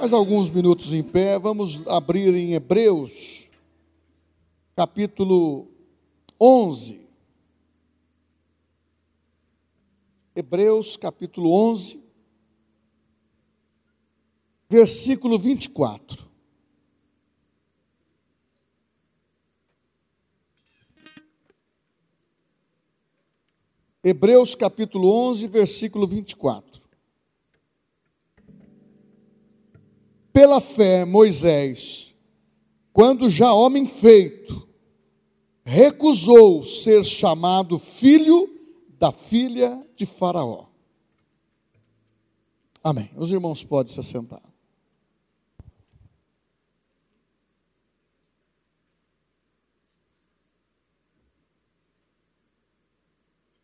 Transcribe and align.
Mais 0.00 0.14
alguns 0.14 0.48
minutos 0.48 0.94
em 0.94 1.02
pé, 1.02 1.38
vamos 1.38 1.86
abrir 1.86 2.34
em 2.34 2.54
Hebreus, 2.54 3.50
capítulo 4.74 5.68
11. 6.40 7.06
Hebreus, 10.34 10.96
capítulo 10.96 11.52
11, 11.52 12.02
versículo 14.70 15.38
24. 15.38 16.26
Hebreus 24.02 24.54
capítulo 24.54 25.12
11, 25.12 25.46
versículo 25.46 26.06
24. 26.06 26.79
Pela 30.40 30.58
fé, 30.58 31.04
Moisés, 31.04 32.16
quando 32.94 33.28
já 33.28 33.52
homem 33.52 33.86
feito, 33.86 34.66
recusou 35.62 36.64
ser 36.64 37.04
chamado 37.04 37.78
filho 37.78 38.48
da 38.98 39.12
filha 39.12 39.86
de 39.94 40.06
Faraó. 40.06 40.64
Amém. 42.82 43.10
Os 43.16 43.30
irmãos 43.30 43.62
podem 43.62 43.92
se 43.92 44.00
assentar. 44.00 44.40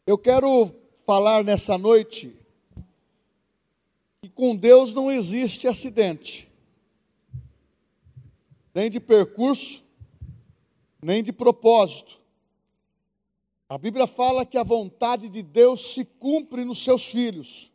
Eu 0.07 0.19
quero 0.19 0.71
falar 1.07 1.43
nessa 1.43 1.79
noite 1.79 2.39
que 4.21 4.29
com 4.29 4.55
Deus 4.55 4.93
não 4.93 5.11
existe 5.11 5.67
acidente, 5.67 6.55
nem 8.77 8.91
de 8.91 9.01
percurso, 9.01 9.83
nem 11.01 11.23
de 11.23 11.33
propósito. 11.33 12.21
A 13.67 13.79
Bíblia 13.79 14.07
fala 14.07 14.45
que 14.45 14.59
a 14.59 14.63
vontade 14.63 15.31
de 15.31 15.43
Deus 15.43 15.95
se 15.95 16.05
cumpre 16.05 16.63
nos 16.63 16.85
seus 16.85 17.07
filhos. 17.07 17.73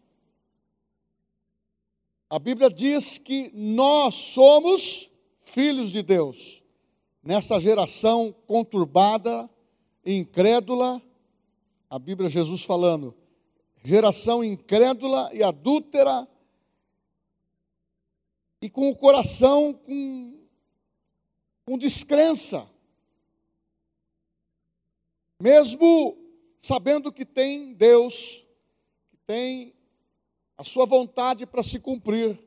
A 2.30 2.38
Bíblia 2.38 2.70
diz 2.70 3.18
que 3.18 3.50
nós 3.52 4.14
somos 4.14 5.10
filhos 5.42 5.90
de 5.90 6.04
Deus, 6.04 6.62
nessa 7.24 7.60
geração 7.60 8.32
conturbada, 8.46 9.50
incrédula, 10.06 11.02
a 11.90 11.98
Bíblia, 11.98 12.30
Jesus 12.30 12.62
falando, 12.62 13.16
geração 13.84 14.44
incrédula 14.44 15.32
e 15.34 15.42
adúltera, 15.42 16.28
e 18.62 18.70
com 18.70 18.88
o 18.88 18.96
coração 18.96 19.74
com, 19.74 20.41
com 21.66 21.78
descrença, 21.78 22.68
mesmo 25.40 26.18
sabendo 26.60 27.12
que 27.12 27.26
tem 27.26 27.74
Deus, 27.74 28.46
que 29.10 29.18
tem 29.26 29.74
a 30.58 30.64
sua 30.64 30.86
vontade 30.86 31.46
para 31.46 31.64
se 31.64 31.80
cumprir, 31.80 32.38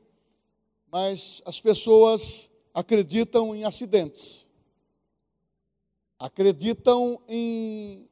mas 0.91 1.41
as 1.45 1.59
pessoas 1.59 2.49
acreditam 2.73 3.55
em 3.55 3.65
acidentes, 3.65 4.47
acreditam 6.19 7.21
em 7.27 8.09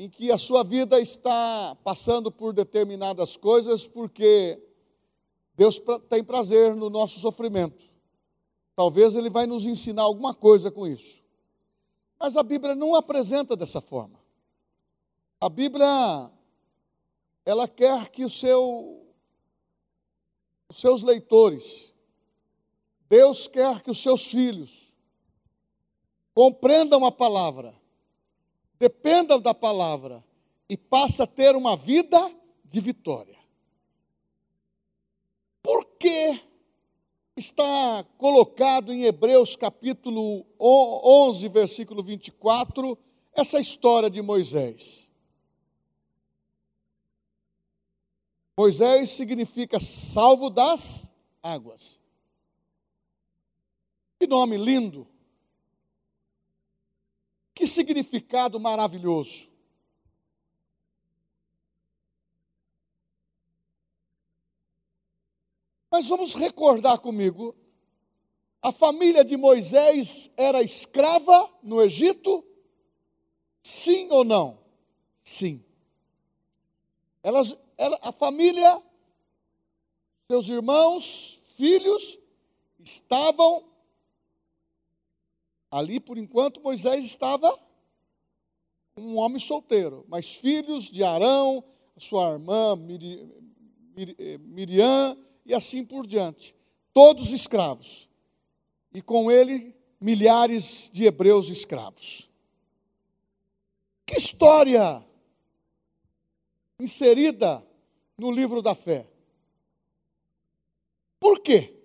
em 0.00 0.08
que 0.08 0.32
a 0.32 0.38
sua 0.38 0.64
vida 0.64 0.98
está 0.98 1.76
passando 1.84 2.32
por 2.32 2.54
determinadas 2.54 3.36
coisas 3.36 3.86
porque 3.86 4.58
Deus 5.54 5.78
tem 6.08 6.24
prazer 6.24 6.74
no 6.74 6.88
nosso 6.88 7.20
sofrimento. 7.20 7.89
Talvez 8.80 9.14
Ele 9.14 9.28
vai 9.28 9.44
nos 9.44 9.66
ensinar 9.66 10.04
alguma 10.04 10.32
coisa 10.32 10.70
com 10.70 10.88
isso. 10.88 11.22
Mas 12.18 12.34
a 12.34 12.42
Bíblia 12.42 12.74
não 12.74 12.94
apresenta 12.94 13.54
dessa 13.54 13.78
forma. 13.78 14.18
A 15.38 15.50
Bíblia, 15.50 16.32
ela 17.44 17.68
quer 17.68 18.08
que 18.08 18.24
o 18.24 18.30
seu, 18.30 19.06
os 20.66 20.78
seus 20.78 21.02
leitores, 21.02 21.92
Deus 23.06 23.46
quer 23.46 23.82
que 23.82 23.90
os 23.90 24.02
seus 24.02 24.24
filhos 24.24 24.94
compreendam 26.32 27.04
a 27.04 27.12
palavra 27.12 27.78
dependa 28.78 29.38
da 29.38 29.52
palavra 29.52 30.24
e 30.70 30.74
passa 30.78 31.24
a 31.24 31.26
ter 31.26 31.54
uma 31.54 31.76
vida 31.76 32.34
de 32.64 32.80
vitória. 32.80 33.36
Por 35.62 35.84
que 35.98 36.48
está 37.36 38.04
colocado 38.18 38.92
em 38.92 39.04
Hebreus 39.04 39.56
capítulo 39.56 40.46
11, 40.58 41.48
versículo 41.48 42.02
24, 42.02 42.98
essa 43.32 43.60
história 43.60 44.10
de 44.10 44.20
Moisés? 44.20 45.10
Moisés 48.56 49.10
significa 49.10 49.80
salvo 49.80 50.50
das 50.50 51.10
águas. 51.42 51.98
Que 54.18 54.26
nome 54.26 54.58
lindo! 54.58 55.08
Que 57.54 57.66
significado 57.66 58.60
maravilhoso. 58.60 59.49
Mas 65.90 66.08
vamos 66.08 66.34
recordar 66.34 66.98
comigo: 66.98 67.54
a 68.62 68.70
família 68.70 69.24
de 69.24 69.36
Moisés 69.36 70.30
era 70.36 70.62
escrava 70.62 71.50
no 71.62 71.82
Egito? 71.82 72.44
Sim 73.62 74.08
ou 74.10 74.24
não? 74.24 74.58
Sim. 75.22 75.64
Elas, 77.22 77.56
ela, 77.76 77.98
a 78.00 78.12
família, 78.12 78.82
seus 80.26 80.48
irmãos, 80.48 81.42
filhos, 81.56 82.18
estavam 82.78 83.70
Ali, 85.70 86.00
por 86.00 86.18
enquanto, 86.18 86.60
Moisés 86.60 87.04
estava 87.04 87.56
um 88.96 89.16
homem 89.16 89.38
solteiro, 89.38 90.04
mas 90.08 90.34
filhos 90.34 90.90
de 90.90 91.04
Arão, 91.04 91.62
sua 91.96 92.32
irmã 92.32 92.76
eh, 93.96 94.38
Miriam 94.38 95.16
e 95.50 95.54
assim 95.54 95.84
por 95.84 96.06
diante, 96.06 96.54
todos 96.92 97.32
escravos. 97.32 98.08
E 98.94 99.02
com 99.02 99.30
ele, 99.30 99.74
milhares 100.00 100.88
de 100.92 101.06
hebreus 101.06 101.48
escravos. 101.48 102.30
Que 104.06 104.16
história 104.16 105.04
inserida 106.78 107.66
no 108.16 108.30
livro 108.30 108.62
da 108.62 108.76
fé. 108.76 109.08
Por 111.18 111.40
quê? 111.40 111.76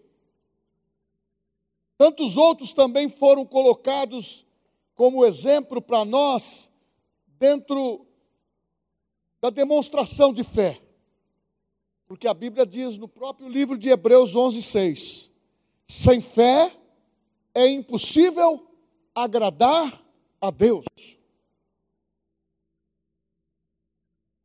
Tantos 1.97 2.38
outros 2.38 2.72
também 2.72 3.09
foram 3.09 3.46
colocados 3.47 4.46
como 4.94 5.26
exemplo 5.26 5.82
para 5.82 6.06
nós 6.06 6.70
dentro 7.40 8.06
da 9.42 9.50
demonstração 9.50 10.32
de 10.32 10.44
fé. 10.44 10.84
Porque 12.07 12.27
a 12.27 12.33
Bíblia 12.33 12.66
diz 12.66 12.97
no 12.97 13.07
próprio 13.07 13.47
livro 13.47 13.77
de 13.77 13.89
Hebreus 13.89 14.35
11:6, 14.35 15.31
sem 15.88 16.21
fé 16.21 16.71
é 17.53 17.67
impossível 17.67 18.67
agradar 19.13 20.03
a 20.39 20.51
Deus. 20.51 20.85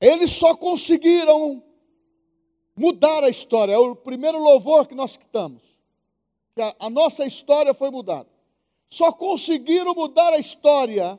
Eles 0.01 0.31
só 0.31 0.57
conseguiram 0.57 1.63
mudar 2.75 3.23
a 3.23 3.29
história. 3.29 3.75
É 3.75 3.79
o 3.79 3.95
primeiro 3.95 4.39
louvor 4.39 4.87
que 4.87 4.95
nós 4.95 5.19
a, 6.59 6.87
a 6.87 6.91
nossa 6.91 7.27
história 7.27 7.75
foi 7.75 7.91
mudada. 7.91 8.29
Só 8.89 9.13
conseguiram 9.13 9.95
mudar 9.95 10.33
a 10.33 10.39
história 10.39 11.19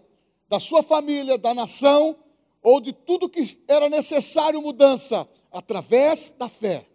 da 0.50 0.60
sua 0.60 0.82
família, 0.82 1.38
da 1.38 1.54
nação, 1.54 2.18
ou 2.62 2.80
de 2.80 2.94
tudo 2.94 3.30
que 3.30 3.60
era 3.68 3.90
necessário 3.90 4.62
mudança, 4.62 5.28
através 5.52 6.32
da 6.32 6.48
fé. 6.48 6.88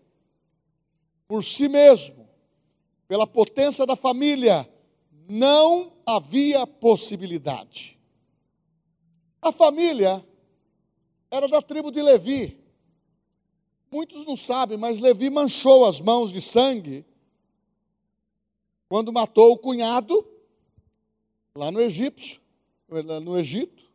Por 1.27 1.43
si 1.43 1.69
mesmo, 1.69 2.29
pela 3.09 3.27
potência 3.27 3.85
da 3.85 3.97
família, 3.97 4.69
não 5.29 5.93
havia 6.07 6.67
possibilidade. 6.67 7.99
A 9.43 9.53
família 9.53 10.25
era 11.31 11.49
da 11.49 11.61
tribo 11.61 11.91
de 11.91 12.01
Levi. 12.01 12.61
Muitos 13.91 14.25
não 14.25 14.37
sabem, 14.37 14.77
mas 14.77 15.01
Levi 15.01 15.31
manchou 15.31 15.85
as 15.85 16.01
mãos 16.01 16.33
de 16.33 16.41
sangue 16.41 17.05
quando 18.89 19.13
matou 19.13 19.53
o 19.53 19.59
cunhado, 19.59 20.27
lá 21.57 21.71
no 21.71 21.81
Egito, 21.81 22.41
no 23.23 23.39
Egito. 23.39 23.86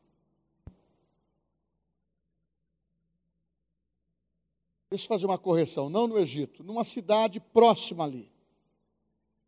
Deixa 4.91 5.05
eu 5.05 5.07
fazer 5.07 5.25
uma 5.25 5.37
correção, 5.37 5.89
não 5.89 6.05
no 6.05 6.19
Egito, 6.19 6.65
numa 6.65 6.83
cidade 6.83 7.39
próxima 7.39 8.03
ali. 8.03 8.29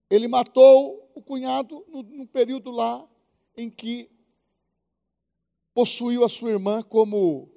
ele 0.09 0.25
matou 0.25 1.11
o 1.13 1.21
cunhado 1.21 1.85
no 1.89 2.25
período 2.25 2.71
lá 2.71 3.05
em 3.57 3.69
que 3.69 4.09
possuiu 5.73 6.23
a 6.23 6.29
sua 6.29 6.51
irmã 6.51 6.81
como, 6.81 7.49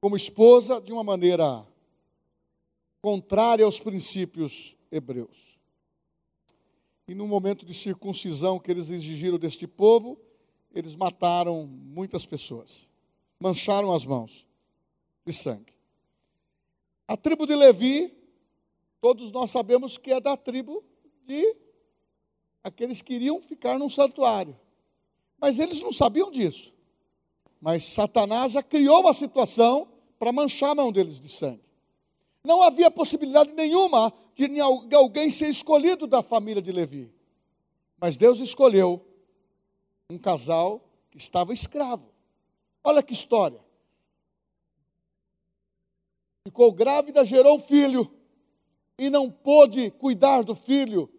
como 0.00 0.16
esposa 0.16 0.80
de 0.80 0.90
uma 0.90 1.04
maneira 1.04 1.66
contrária 3.02 3.66
aos 3.66 3.78
princípios 3.78 4.74
hebreus. 4.90 5.58
E 7.06 7.14
no 7.14 7.28
momento 7.28 7.66
de 7.66 7.74
circuncisão 7.74 8.58
que 8.58 8.70
eles 8.70 8.88
exigiram 8.88 9.38
deste 9.38 9.66
povo, 9.66 10.18
eles 10.72 10.96
mataram 10.96 11.66
muitas 11.66 12.24
pessoas, 12.24 12.88
mancharam 13.38 13.92
as 13.92 14.06
mãos 14.06 14.46
de 15.26 15.32
sangue. 15.34 15.73
A 17.06 17.16
tribo 17.16 17.46
de 17.46 17.54
Levi, 17.54 18.16
todos 19.00 19.30
nós 19.30 19.50
sabemos 19.50 19.98
que 19.98 20.12
é 20.12 20.20
da 20.20 20.36
tribo 20.36 20.82
de 21.26 21.56
aqueles 22.62 23.02
que 23.02 23.14
iriam 23.14 23.40
ficar 23.42 23.78
num 23.78 23.90
santuário. 23.90 24.58
Mas 25.38 25.58
eles 25.58 25.80
não 25.80 25.92
sabiam 25.92 26.30
disso. 26.30 26.72
Mas 27.60 27.84
Satanás 27.84 28.52
já 28.52 28.62
criou 28.62 29.00
uma 29.00 29.12
situação 29.12 29.88
para 30.18 30.32
manchar 30.32 30.70
a 30.70 30.74
mão 30.74 30.92
deles 30.92 31.18
de 31.18 31.28
sangue. 31.28 31.64
Não 32.42 32.62
havia 32.62 32.90
possibilidade 32.90 33.54
nenhuma 33.54 34.12
de 34.34 34.94
alguém 34.94 35.30
ser 35.30 35.48
escolhido 35.48 36.06
da 36.06 36.22
família 36.22 36.60
de 36.60 36.72
Levi. 36.72 37.12
Mas 37.98 38.16
Deus 38.16 38.38
escolheu 38.38 39.02
um 40.10 40.18
casal 40.18 40.86
que 41.10 41.16
estava 41.16 41.54
escravo. 41.54 42.10
Olha 42.82 43.02
que 43.02 43.14
história. 43.14 43.63
Ficou 46.46 46.70
grávida, 46.72 47.24
gerou 47.24 47.56
um 47.56 47.58
filho 47.58 48.10
e 48.98 49.08
não 49.08 49.30
pôde 49.30 49.90
cuidar 49.92 50.42
do 50.42 50.54
filho 50.54 51.10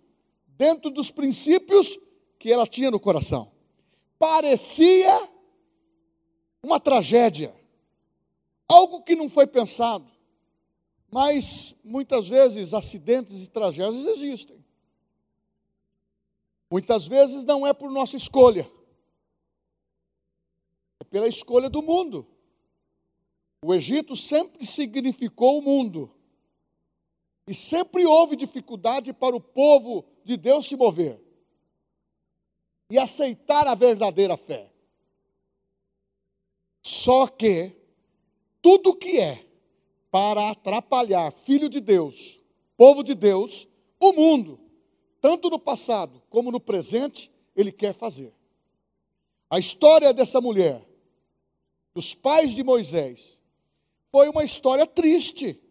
dentro 0.49 0.91
dos 0.91 1.09
princípios 1.09 1.99
que 2.37 2.51
ela 2.51 2.67
tinha 2.67 2.91
no 2.91 2.99
coração. 2.99 3.51
Parecia 4.19 5.27
uma 6.61 6.79
tragédia, 6.79 7.55
algo 8.67 9.01
que 9.01 9.15
não 9.15 9.27
foi 9.27 9.47
pensado. 9.47 10.05
Mas 11.09 11.75
muitas 11.83 12.29
vezes 12.29 12.73
acidentes 12.73 13.41
e 13.41 13.49
tragédias 13.49 14.05
existem. 14.05 14.63
Muitas 16.69 17.07
vezes 17.07 17.43
não 17.43 17.65
é 17.65 17.73
por 17.73 17.89
nossa 17.89 18.15
escolha, 18.15 18.69
é 20.99 21.03
pela 21.03 21.27
escolha 21.27 21.67
do 21.69 21.81
mundo. 21.81 22.27
O 23.67 23.73
Egito 23.73 24.15
sempre 24.15 24.63
significou 24.63 25.57
o 25.57 25.61
mundo. 25.63 26.11
E 27.47 27.53
sempre 27.55 28.05
houve 28.05 28.35
dificuldade 28.35 29.11
para 29.11 29.35
o 29.35 29.41
povo 29.41 30.05
de 30.23 30.37
Deus 30.37 30.67
se 30.67 30.75
mover 30.75 31.19
e 32.91 32.99
aceitar 32.99 33.65
a 33.65 33.73
verdadeira 33.73 34.37
fé. 34.37 34.71
Só 36.83 37.25
que 37.25 37.75
tudo 38.61 38.95
que 38.95 39.19
é 39.19 39.43
para 40.11 40.51
atrapalhar 40.51 41.31
filho 41.31 41.67
de 41.67 41.79
Deus, 41.79 42.39
povo 42.77 43.01
de 43.01 43.15
Deus, 43.15 43.67
o 43.99 44.13
mundo, 44.13 44.59
tanto 45.19 45.49
no 45.49 45.57
passado 45.57 46.21
como 46.29 46.51
no 46.51 46.59
presente, 46.59 47.31
ele 47.55 47.71
quer 47.71 47.95
fazer. 47.95 48.31
A 49.49 49.57
história 49.57 50.13
dessa 50.13 50.39
mulher, 50.39 50.87
dos 51.95 52.13
pais 52.13 52.53
de 52.53 52.63
Moisés, 52.63 53.34
foi 54.15 54.29
uma 54.29 54.45
história 54.45 54.87
triste. 54.87 55.61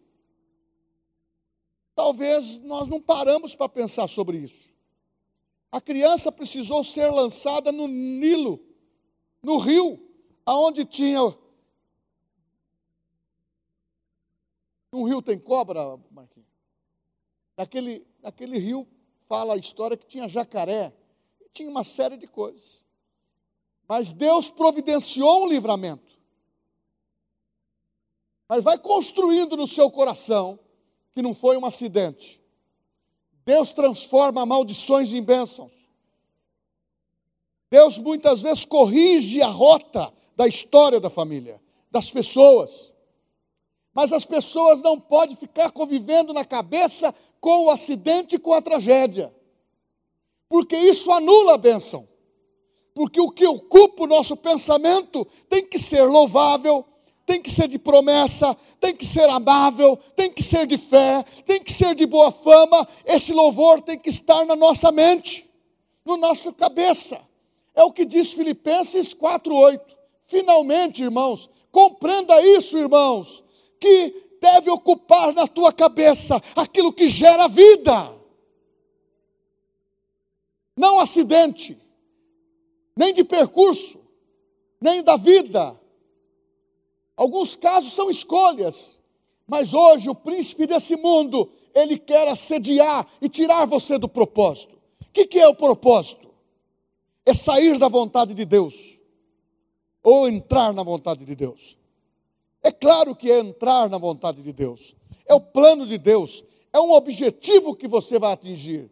Talvez 1.95 2.59
nós 2.59 2.87
não 2.87 3.01
paramos 3.01 3.55
para 3.55 3.67
pensar 3.67 4.07
sobre 4.07 4.37
isso. 4.37 4.69
A 5.71 5.81
criança 5.81 6.31
precisou 6.31 6.83
ser 6.83 7.09
lançada 7.09 7.71
no 7.71 7.87
Nilo, 7.87 8.63
no 9.41 9.57
rio, 9.57 9.99
aonde 10.45 10.85
tinha. 10.85 11.21
No 14.91 15.05
rio 15.05 15.23
tem 15.23 15.39
cobra, 15.39 15.97
Marquinhos? 16.11 16.47
Naquele, 17.57 18.05
naquele 18.21 18.59
rio 18.59 18.87
fala 19.27 19.55
a 19.55 19.57
história 19.57 19.97
que 19.97 20.05
tinha 20.05 20.29
jacaré, 20.29 20.93
tinha 21.51 21.67
uma 21.67 21.83
série 21.83 22.15
de 22.15 22.27
coisas. 22.27 22.85
Mas 23.87 24.13
Deus 24.13 24.51
providenciou 24.51 25.45
um 25.45 25.47
livramento. 25.47 26.04
Mas 28.47 28.63
vai 28.63 28.77
construindo 28.77 29.57
no 29.57 29.67
seu 29.67 29.89
coração 29.89 30.59
que 31.13 31.21
não 31.21 31.33
foi 31.33 31.57
um 31.57 31.65
acidente. 31.65 32.41
Deus 33.45 33.71
transforma 33.71 34.45
maldições 34.45 35.13
em 35.13 35.21
bênçãos. 35.21 35.71
Deus 37.69 37.97
muitas 37.97 38.41
vezes 38.41 38.65
corrige 38.65 39.41
a 39.41 39.47
rota 39.47 40.11
da 40.35 40.47
história 40.47 40.99
da 40.99 41.09
família, 41.09 41.61
das 41.91 42.11
pessoas. 42.11 42.93
Mas 43.93 44.11
as 44.11 44.25
pessoas 44.25 44.81
não 44.81 44.99
podem 44.99 45.35
ficar 45.35 45.71
convivendo 45.71 46.33
na 46.33 46.43
cabeça 46.43 47.13
com 47.39 47.65
o 47.65 47.69
acidente 47.69 48.35
e 48.35 48.39
com 48.39 48.53
a 48.53 48.61
tragédia. 48.61 49.33
Porque 50.49 50.75
isso 50.75 51.11
anula 51.11 51.55
a 51.55 51.57
bênção. 51.57 52.07
Porque 52.93 53.19
o 53.19 53.31
que 53.31 53.45
ocupa 53.45 54.03
o 54.03 54.07
nosso 54.07 54.37
pensamento 54.37 55.25
tem 55.49 55.65
que 55.65 55.77
ser 55.77 56.03
louvável, 56.03 56.85
tem 57.25 57.41
que 57.41 57.49
ser 57.49 57.67
de 57.67 57.79
promessa, 57.79 58.55
tem 58.79 58.95
que 58.95 59.05
ser 59.05 59.27
amável, 59.29 59.97
tem 60.15 60.31
que 60.31 60.43
ser 60.43 60.67
de 60.67 60.77
fé, 60.77 61.23
tem 61.45 61.61
que 61.61 61.73
ser 61.73 61.95
de 61.95 62.05
boa 62.05 62.31
fama. 62.31 62.87
Esse 63.03 63.33
louvor 63.33 63.81
tem 63.81 63.97
que 63.97 64.09
estar 64.09 64.45
na 64.45 64.55
nossa 64.55 64.91
mente, 64.91 65.49
na 66.05 66.15
nossa 66.17 66.53
cabeça. 66.53 67.19
É 67.73 67.83
o 67.83 67.91
que 67.91 68.05
diz 68.05 68.33
Filipenses 68.33 69.13
4:8. 69.13 69.81
Finalmente, 70.27 71.03
irmãos, 71.03 71.49
compreenda 71.71 72.39
isso, 72.41 72.77
irmãos, 72.77 73.43
que 73.79 74.37
deve 74.39 74.69
ocupar 74.69 75.33
na 75.33 75.47
tua 75.47 75.73
cabeça 75.73 76.39
aquilo 76.55 76.93
que 76.93 77.09
gera 77.09 77.47
vida. 77.47 78.13
Não 80.77 80.99
acidente, 80.99 81.77
nem 82.95 83.13
de 83.13 83.23
percurso, 83.23 83.99
nem 84.79 85.01
da 85.01 85.17
vida, 85.17 85.79
Alguns 87.15 87.55
casos 87.55 87.93
são 87.93 88.09
escolhas, 88.09 88.99
mas 89.47 89.73
hoje 89.73 90.09
o 90.09 90.15
príncipe 90.15 90.67
desse 90.67 90.95
mundo, 90.95 91.49
ele 91.73 91.97
quer 91.97 92.27
assediar 92.27 93.07
e 93.21 93.29
tirar 93.29 93.65
você 93.65 93.97
do 93.97 94.09
propósito. 94.09 94.75
O 95.01 95.11
que, 95.13 95.25
que 95.25 95.39
é 95.39 95.47
o 95.47 95.55
propósito? 95.55 96.29
É 97.25 97.33
sair 97.33 97.77
da 97.77 97.87
vontade 97.87 98.33
de 98.33 98.45
Deus, 98.45 98.99
ou 100.03 100.27
entrar 100.27 100.73
na 100.73 100.83
vontade 100.83 101.25
de 101.25 101.35
Deus. 101.35 101.77
É 102.61 102.71
claro 102.71 103.15
que 103.15 103.31
é 103.31 103.39
entrar 103.39 103.89
na 103.89 103.97
vontade 103.97 104.41
de 104.41 104.51
Deus, 104.51 104.95
é 105.25 105.33
o 105.33 105.39
plano 105.39 105.85
de 105.85 105.97
Deus, 105.97 106.43
é 106.73 106.79
um 106.79 106.91
objetivo 106.91 107.75
que 107.75 107.87
você 107.87 108.19
vai 108.19 108.33
atingir. 108.33 108.91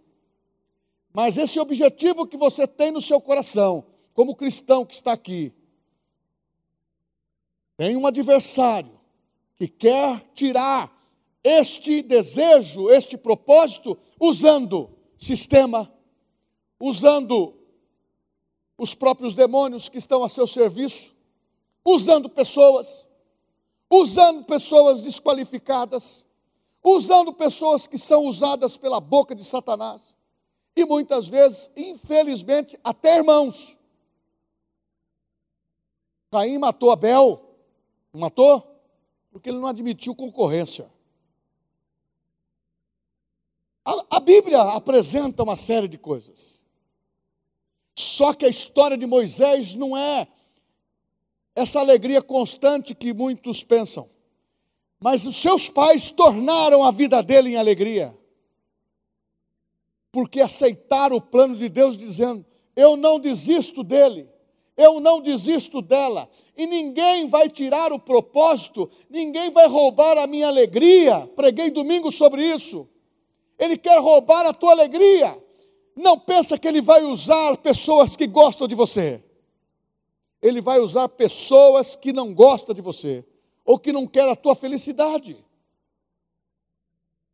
Mas 1.12 1.38
esse 1.38 1.60
objetivo 1.60 2.26
que 2.26 2.38
você 2.38 2.66
tem 2.66 2.92
no 2.92 3.02
seu 3.02 3.20
coração, 3.20 3.86
como 4.14 4.36
cristão 4.36 4.86
que 4.86 4.94
está 4.94 5.12
aqui, 5.12 5.54
tem 7.84 7.98
um 7.98 8.08
adversário 8.08 8.98
que 9.58 9.68
quer 9.68 10.22
tirar 10.34 10.90
este 11.44 12.02
desejo, 12.02 12.90
este 12.90 13.18
propósito, 13.18 13.98
usando 14.18 14.90
sistema, 15.18 15.94
usando 16.80 17.54
os 18.78 18.96
próprios 18.96 19.34
demônios 19.34 19.90
que 19.90 19.98
estão 19.98 20.24
a 20.24 20.30
seu 20.30 20.48
serviço, 20.48 21.12
usando 21.84 22.30
pessoas, 22.30 23.06
usando 23.92 24.46
pessoas 24.46 25.02
desqualificadas, 25.02 26.26
usando 26.82 27.34
pessoas 27.34 27.86
que 27.86 27.98
são 27.98 28.24
usadas 28.24 28.78
pela 28.78 29.02
boca 29.02 29.36
de 29.36 29.44
Satanás, 29.44 30.16
e 30.74 30.86
muitas 30.86 31.28
vezes, 31.28 31.70
infelizmente, 31.76 32.80
até 32.82 33.18
irmãos. 33.18 33.78
Caim 36.32 36.58
matou 36.58 36.90
Abel, 36.90 37.53
matou? 38.20 38.80
Porque 39.32 39.50
ele 39.50 39.58
não 39.58 39.68
admitiu 39.68 40.16
concorrência. 40.16 40.90
A, 43.84 44.18
a, 44.18 44.20
Bíblia 44.20 44.62
apresenta 44.62 45.44
uma 45.44 45.56
série 45.56 45.88
de 45.88 45.98
coisas. 45.98 46.64
Só 47.96 48.34
que 48.34 48.46
a 48.46 48.50
história 48.50 48.98
de 48.98 49.06
Moisés 49.06 49.76
não 49.76 49.98
é 49.98 50.28
essa 51.56 51.80
alegria 51.80 52.22
constante 52.22 52.96
que 52.96 53.14
muitos 53.14 53.64
pensam. 53.64 54.10
Mas 55.00 55.26
os 55.26 55.36
seus 55.36 55.68
pais 55.68 56.12
tornaram 56.12 56.84
a 56.84 56.92
vida 56.92 57.22
dele 57.22 57.50
em 57.50 57.58
alegria. 57.58 58.18
Porque 60.12 60.40
aceitaram 60.40 61.18
o 61.18 61.22
plano 61.22 61.56
de 61.56 61.68
Deus, 61.68 61.98
dizendo: 61.98 62.46
Eu 62.76 62.96
não 62.96 63.20
desisto 63.20 63.84
dele 63.84 64.33
eu 64.76 65.00
não 65.00 65.22
desisto 65.22 65.82
dela, 65.82 66.30
e 66.58 66.66
ninguém 66.66 67.28
vai 67.28 67.50
tirar 67.50 67.92
o 67.94 68.00
propósito, 68.00 68.90
ninguém 69.10 69.50
vai 69.52 69.68
roubar 69.68 70.18
a 70.18 70.28
minha 70.28 70.48
alegria. 70.48 71.30
Preguei 71.36 71.70
domingo 71.70 72.12
sobre 72.12 72.44
isso. 72.44 72.88
Ele 73.58 73.78
quer 73.78 74.00
roubar 74.00 74.46
a 74.46 74.54
tua 74.54 74.72
alegria, 74.72 75.38
não 75.96 76.18
pensa 76.18 76.58
que 76.58 76.68
ele 76.68 76.82
vai 76.82 77.04
usar 77.04 77.56
pessoas 77.58 78.16
que 78.16 78.26
gostam 78.26 78.68
de 78.68 78.76
você. 78.76 79.24
Ele 80.42 80.60
vai 80.60 80.80
usar 80.80 81.08
pessoas 81.08 81.96
que 81.96 82.12
não 82.12 82.34
gostam 82.34 82.74
de 82.74 82.82
você 82.82 83.24
ou 83.64 83.80
que 83.80 83.94
não 83.94 84.06
querem 84.06 84.32
a 84.32 84.36
tua 84.36 84.56
felicidade. 84.56 85.38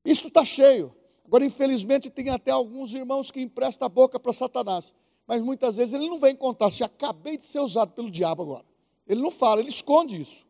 Isso 0.05 0.27
está 0.27 0.45
cheio. 0.45 0.93
Agora, 1.25 1.45
infelizmente, 1.45 2.09
tem 2.09 2.29
até 2.29 2.51
alguns 2.51 2.93
irmãos 2.93 3.31
que 3.31 3.41
emprestam 3.41 3.85
a 3.85 3.89
boca 3.89 4.19
para 4.19 4.33
Satanás. 4.33 4.93
Mas 5.29 5.43
muitas 5.43 5.75
vezes 5.75 5.93
ele 5.93 6.09
não 6.09 6.17
vem 6.19 6.35
contar 6.35 6.71
se 6.71 6.83
acabei 6.83 7.37
de 7.37 7.43
ser 7.43 7.59
usado 7.59 7.91
pelo 7.91 8.09
diabo 8.09 8.41
agora. 8.41 8.65
Ele 9.05 9.21
não 9.21 9.29
fala, 9.29 9.61
ele 9.61 9.69
esconde 9.69 10.19
isso. 10.19 10.43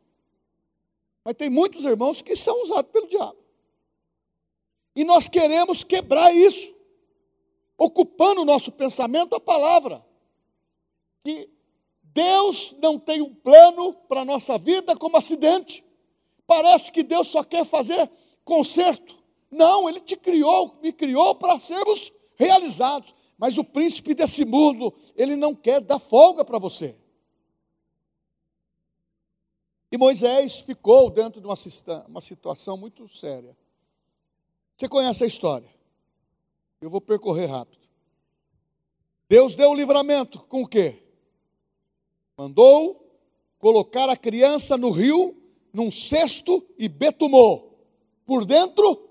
Mas 1.21 1.33
tem 1.33 1.49
muitos 1.49 1.83
irmãos 1.83 2.21
que 2.21 2.33
são 2.33 2.63
usados 2.63 2.89
pelo 2.89 3.05
diabo. 3.05 3.35
E 4.95 5.03
nós 5.03 5.27
queremos 5.27 5.83
quebrar 5.83 6.33
isso, 6.33 6.73
ocupando 7.77 8.43
o 8.43 8.45
nosso 8.45 8.71
pensamento 8.71 9.35
a 9.35 9.39
palavra. 9.41 10.01
Que 11.25 11.49
Deus 12.01 12.73
não 12.81 12.97
tem 12.97 13.21
um 13.21 13.35
plano 13.35 13.93
para 14.07 14.21
a 14.21 14.25
nossa 14.25 14.57
vida 14.57 14.95
como 14.95 15.17
acidente. 15.17 15.83
Parece 16.47 16.89
que 16.89 17.03
Deus 17.03 17.27
só 17.27 17.43
quer 17.43 17.65
fazer 17.65 18.09
conserto. 18.45 19.21
Não, 19.51 19.89
Ele 19.89 19.99
te 19.99 20.15
criou, 20.15 20.79
me 20.81 20.93
criou 20.93 21.35
para 21.35 21.59
sermos 21.59 22.13
realizados. 22.37 23.18
Mas 23.39 23.57
o 23.57 23.63
príncipe 23.63 24.13
desse 24.13 24.43
mundo, 24.43 24.93
ele 25.15 25.37
não 25.37 25.55
quer 25.55 25.79
dar 25.79 25.97
folga 25.97 26.43
para 26.43 26.59
você. 26.59 26.93
E 29.89 29.97
Moisés 29.97 30.59
ficou 30.59 31.09
dentro 31.09 31.39
de 31.39 31.47
uma, 31.47 31.55
uma 32.09 32.19
situação 32.19 32.75
muito 32.75 33.07
séria. 33.07 33.57
Você 34.75 34.89
conhece 34.89 35.23
a 35.23 35.27
história? 35.27 35.69
Eu 36.81 36.89
vou 36.89 36.99
percorrer 36.99 37.45
rápido. 37.45 37.87
Deus 39.29 39.55
deu 39.55 39.71
o 39.71 39.75
livramento 39.75 40.43
com 40.43 40.63
o 40.63 40.67
quê? 40.67 41.01
Mandou 42.37 43.09
colocar 43.57 44.09
a 44.09 44.17
criança 44.17 44.75
no 44.77 44.89
rio, 44.89 45.35
num 45.71 45.89
cesto 45.89 46.65
e 46.77 46.89
betumou, 46.89 47.79
por 48.25 48.43
dentro 48.43 49.09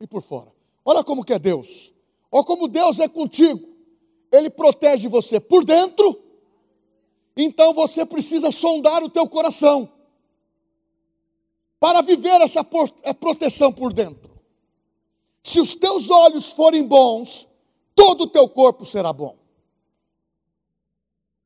e 0.00 0.06
por 0.06 0.22
fora. 0.22 0.52
Olha 0.84 1.04
como 1.04 1.24
que 1.24 1.32
é 1.32 1.38
Deus. 1.38 1.92
Olha 2.30 2.44
como 2.44 2.68
Deus 2.68 2.98
é 3.00 3.08
contigo. 3.08 3.67
Ele 4.30 4.50
protege 4.50 5.08
você 5.08 5.40
por 5.40 5.64
dentro. 5.64 6.22
Então 7.36 7.72
você 7.72 8.04
precisa 8.04 8.50
sondar 8.50 9.02
o 9.02 9.10
teu 9.10 9.28
coração 9.28 9.90
para 11.80 12.00
viver 12.02 12.40
essa 12.40 12.66
é, 13.02 13.12
proteção 13.12 13.72
por 13.72 13.92
dentro. 13.92 14.28
Se 15.42 15.60
os 15.60 15.74
teus 15.74 16.10
olhos 16.10 16.50
forem 16.50 16.82
bons, 16.82 17.48
todo 17.94 18.24
o 18.24 18.26
teu 18.26 18.48
corpo 18.48 18.84
será 18.84 19.12
bom. 19.12 19.36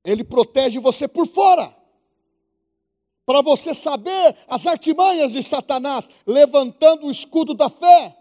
Ele 0.05 0.25
protege 0.25 0.79
você 0.79 1.07
por 1.07 1.27
fora. 1.27 1.77
Para 3.25 3.41
você 3.41 3.73
saber 3.73 4.37
as 4.49 4.67
artimanhas 4.67 5.33
de 5.33 5.43
Satanás, 5.43 6.11
levantando 6.27 7.07
o 7.07 7.11
escudo 7.11 7.55
da 7.55 7.69
fé, 7.69 8.17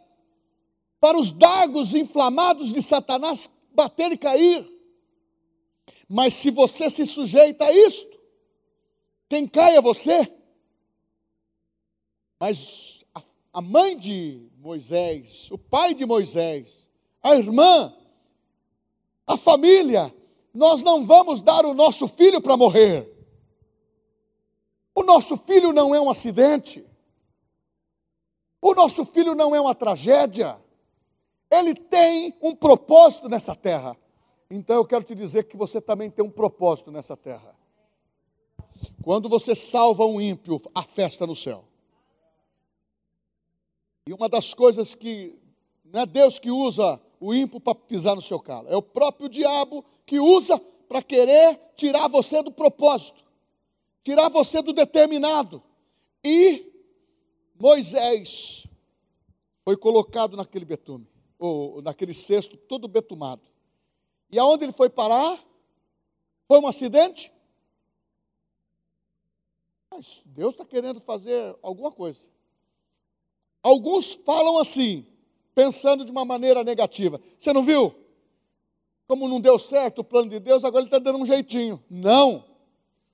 para 0.99 1.17
os 1.17 1.31
dardos 1.31 1.95
inflamados 1.95 2.71
de 2.71 2.81
Satanás 2.83 3.49
bater 3.73 4.11
e 4.11 4.17
cair. 4.17 4.69
Mas 6.07 6.33
se 6.33 6.51
você 6.51 6.89
se 6.89 7.05
sujeita 7.05 7.65
a 7.65 7.71
isto, 7.71 8.19
quem 9.29 9.47
cai 9.47 9.77
é 9.77 9.81
você. 9.81 10.31
Mas 12.39 13.05
a, 13.15 13.21
a 13.53 13.61
mãe 13.61 13.97
de 13.97 14.49
Moisés, 14.57 15.49
o 15.51 15.57
pai 15.57 15.93
de 15.93 16.05
Moisés, 16.05 16.89
a 17.23 17.35
irmã, 17.35 17.95
a 19.25 19.37
família, 19.37 20.13
nós 20.53 20.81
não 20.81 21.05
vamos 21.05 21.39
dar 21.39 21.65
o 21.65 21.73
nosso 21.73 22.07
filho 22.07 22.41
para 22.41 22.57
morrer. 22.57 23.09
O 24.93 25.03
nosso 25.03 25.37
filho 25.37 25.71
não 25.71 25.95
é 25.95 26.01
um 26.01 26.09
acidente. 26.09 26.85
O 28.61 28.73
nosso 28.75 29.05
filho 29.05 29.33
não 29.33 29.55
é 29.55 29.61
uma 29.61 29.73
tragédia. 29.73 30.59
Ele 31.51 31.75
tem 31.75 32.33
um 32.41 32.55
propósito 32.55 33.27
nessa 33.27 33.55
terra. 33.55 33.97
Então 34.49 34.77
eu 34.77 34.85
quero 34.85 35.03
te 35.03 35.13
dizer 35.13 35.43
que 35.43 35.57
você 35.57 35.81
também 35.81 36.09
tem 36.09 36.23
um 36.23 36.31
propósito 36.31 36.91
nessa 36.91 37.17
terra. 37.17 37.55
Quando 39.03 39.27
você 39.27 39.53
salva 39.53 40.05
um 40.05 40.19
ímpio, 40.19 40.61
a 40.73 40.81
festa 40.81 41.27
no 41.27 41.35
céu. 41.35 41.65
E 44.07 44.13
uma 44.13 44.29
das 44.29 44.53
coisas 44.53 44.95
que 44.95 45.37
não 45.83 46.01
é 46.01 46.05
Deus 46.05 46.39
que 46.39 46.49
usa 46.49 46.99
o 47.19 47.33
ímpio 47.33 47.59
para 47.59 47.75
pisar 47.75 48.15
no 48.15 48.21
seu 48.21 48.39
calo, 48.39 48.67
é 48.69 48.75
o 48.75 48.81
próprio 48.81 49.29
diabo 49.29 49.85
que 50.05 50.19
usa 50.19 50.59
para 50.87 51.03
querer 51.03 51.59
tirar 51.75 52.07
você 52.07 52.41
do 52.41 52.51
propósito, 52.51 53.23
tirar 54.03 54.29
você 54.29 54.61
do 54.61 54.73
determinado. 54.73 55.61
E 56.23 56.71
Moisés 57.59 58.65
foi 59.63 59.77
colocado 59.77 60.35
naquele 60.35 60.65
betume, 60.65 61.07
ou 61.41 61.81
naquele 61.81 62.13
cesto 62.13 62.55
todo 62.55 62.87
betumado. 62.87 63.41
E 64.29 64.37
aonde 64.37 64.63
ele 64.63 64.71
foi 64.71 64.89
parar? 64.89 65.43
Foi 66.47 66.59
um 66.59 66.67
acidente? 66.67 67.33
Mas 69.89 70.21
Deus 70.23 70.53
está 70.53 70.63
querendo 70.63 70.99
fazer 70.99 71.55
alguma 71.63 71.91
coisa. 71.91 72.27
Alguns 73.63 74.13
falam 74.13 74.59
assim, 74.59 75.05
pensando 75.55 76.05
de 76.05 76.11
uma 76.11 76.23
maneira 76.23 76.63
negativa. 76.63 77.19
Você 77.37 77.51
não 77.51 77.63
viu? 77.63 77.93
Como 79.07 79.27
não 79.27 79.41
deu 79.41 79.57
certo 79.57 79.99
o 79.99 80.03
plano 80.03 80.29
de 80.29 80.39
Deus, 80.39 80.63
agora 80.63 80.83
ele 80.83 80.87
está 80.87 80.99
dando 80.99 81.17
um 81.17 81.25
jeitinho. 81.25 81.83
Não. 81.89 82.45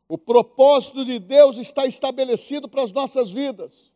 O 0.10 0.17
propósito 0.17 1.05
de 1.05 1.17
Deus 1.17 1.57
está 1.57 1.86
estabelecido 1.86 2.67
para 2.67 2.84
as 2.84 2.91
nossas 2.91 3.31
vidas. 3.31 3.91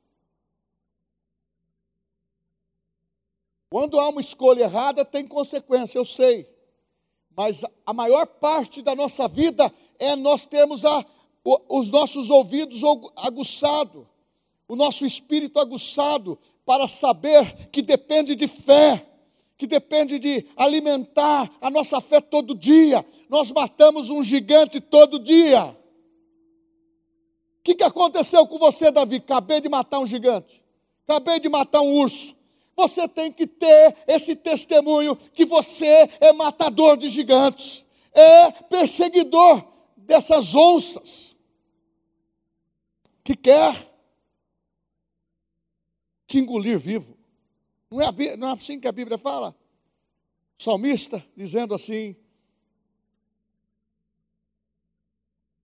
Quando 3.71 3.99
há 3.99 4.07
uma 4.09 4.21
escolha 4.21 4.65
errada, 4.65 5.03
tem 5.03 5.25
consequência, 5.25 5.97
eu 5.97 6.05
sei. 6.05 6.47
Mas 7.35 7.63
a 7.83 7.93
maior 7.93 8.27
parte 8.27 8.83
da 8.83 8.93
nossa 8.93 9.27
vida 9.27 9.73
é 9.97 10.15
nós 10.15 10.45
termos 10.45 10.85
a, 10.85 11.03
os 11.67 11.89
nossos 11.89 12.29
ouvidos 12.29 12.83
aguçados 13.15 14.05
o 14.71 14.75
nosso 14.77 15.05
espírito 15.05 15.59
aguçado 15.59 16.39
para 16.65 16.87
saber 16.87 17.67
que 17.73 17.81
depende 17.81 18.37
de 18.37 18.47
fé, 18.47 19.05
que 19.57 19.67
depende 19.67 20.17
de 20.17 20.47
alimentar 20.55 21.51
a 21.59 21.69
nossa 21.69 21.99
fé 21.99 22.21
todo 22.21 22.55
dia. 22.55 23.05
Nós 23.27 23.51
matamos 23.51 24.09
um 24.09 24.23
gigante 24.23 24.79
todo 24.79 25.19
dia. 25.19 25.65
O 27.59 27.63
que, 27.65 27.75
que 27.75 27.83
aconteceu 27.83 28.47
com 28.47 28.57
você, 28.57 28.89
Davi? 28.89 29.17
Acabei 29.17 29.59
de 29.59 29.67
matar 29.67 29.99
um 29.99 30.07
gigante, 30.07 30.63
acabei 31.05 31.37
de 31.41 31.49
matar 31.49 31.81
um 31.81 31.93
urso. 31.93 32.33
Você 32.75 33.07
tem 33.07 33.31
que 33.31 33.45
ter 33.45 33.95
esse 34.07 34.35
testemunho 34.35 35.15
que 35.15 35.45
você 35.45 36.09
é 36.19 36.33
matador 36.33 36.97
de 36.97 37.09
gigantes, 37.09 37.85
é 38.13 38.51
perseguidor 38.51 39.65
dessas 39.97 40.55
onças, 40.55 41.35
que 43.23 43.35
quer 43.35 43.91
te 46.25 46.39
engolir 46.39 46.79
vivo. 46.79 47.17
Não 47.89 48.01
é, 48.01 48.37
não 48.37 48.47
é 48.47 48.51
assim 48.51 48.79
que 48.79 48.87
a 48.87 48.91
Bíblia 48.91 49.17
fala? 49.17 49.55
Salmista 50.57 51.23
dizendo 51.35 51.73
assim: 51.75 52.15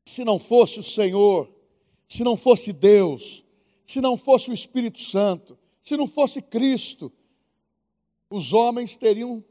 se 0.06 0.26
não 0.26 0.40
fosse 0.40 0.80
o 0.80 0.84
Senhor, 0.84 1.50
se 2.08 2.24
não 2.24 2.36
fosse 2.36 2.74
Deus, 2.74 3.46
se 3.86 4.02
não 4.02 4.18
fosse 4.18 4.50
o 4.50 4.54
Espírito 4.54 5.00
Santo, 5.02 5.58
se 5.88 5.96
não 5.96 6.06
fosse 6.06 6.42
Cristo, 6.42 7.10
os 8.30 8.52
homens 8.52 8.98
teriam, 8.98 9.42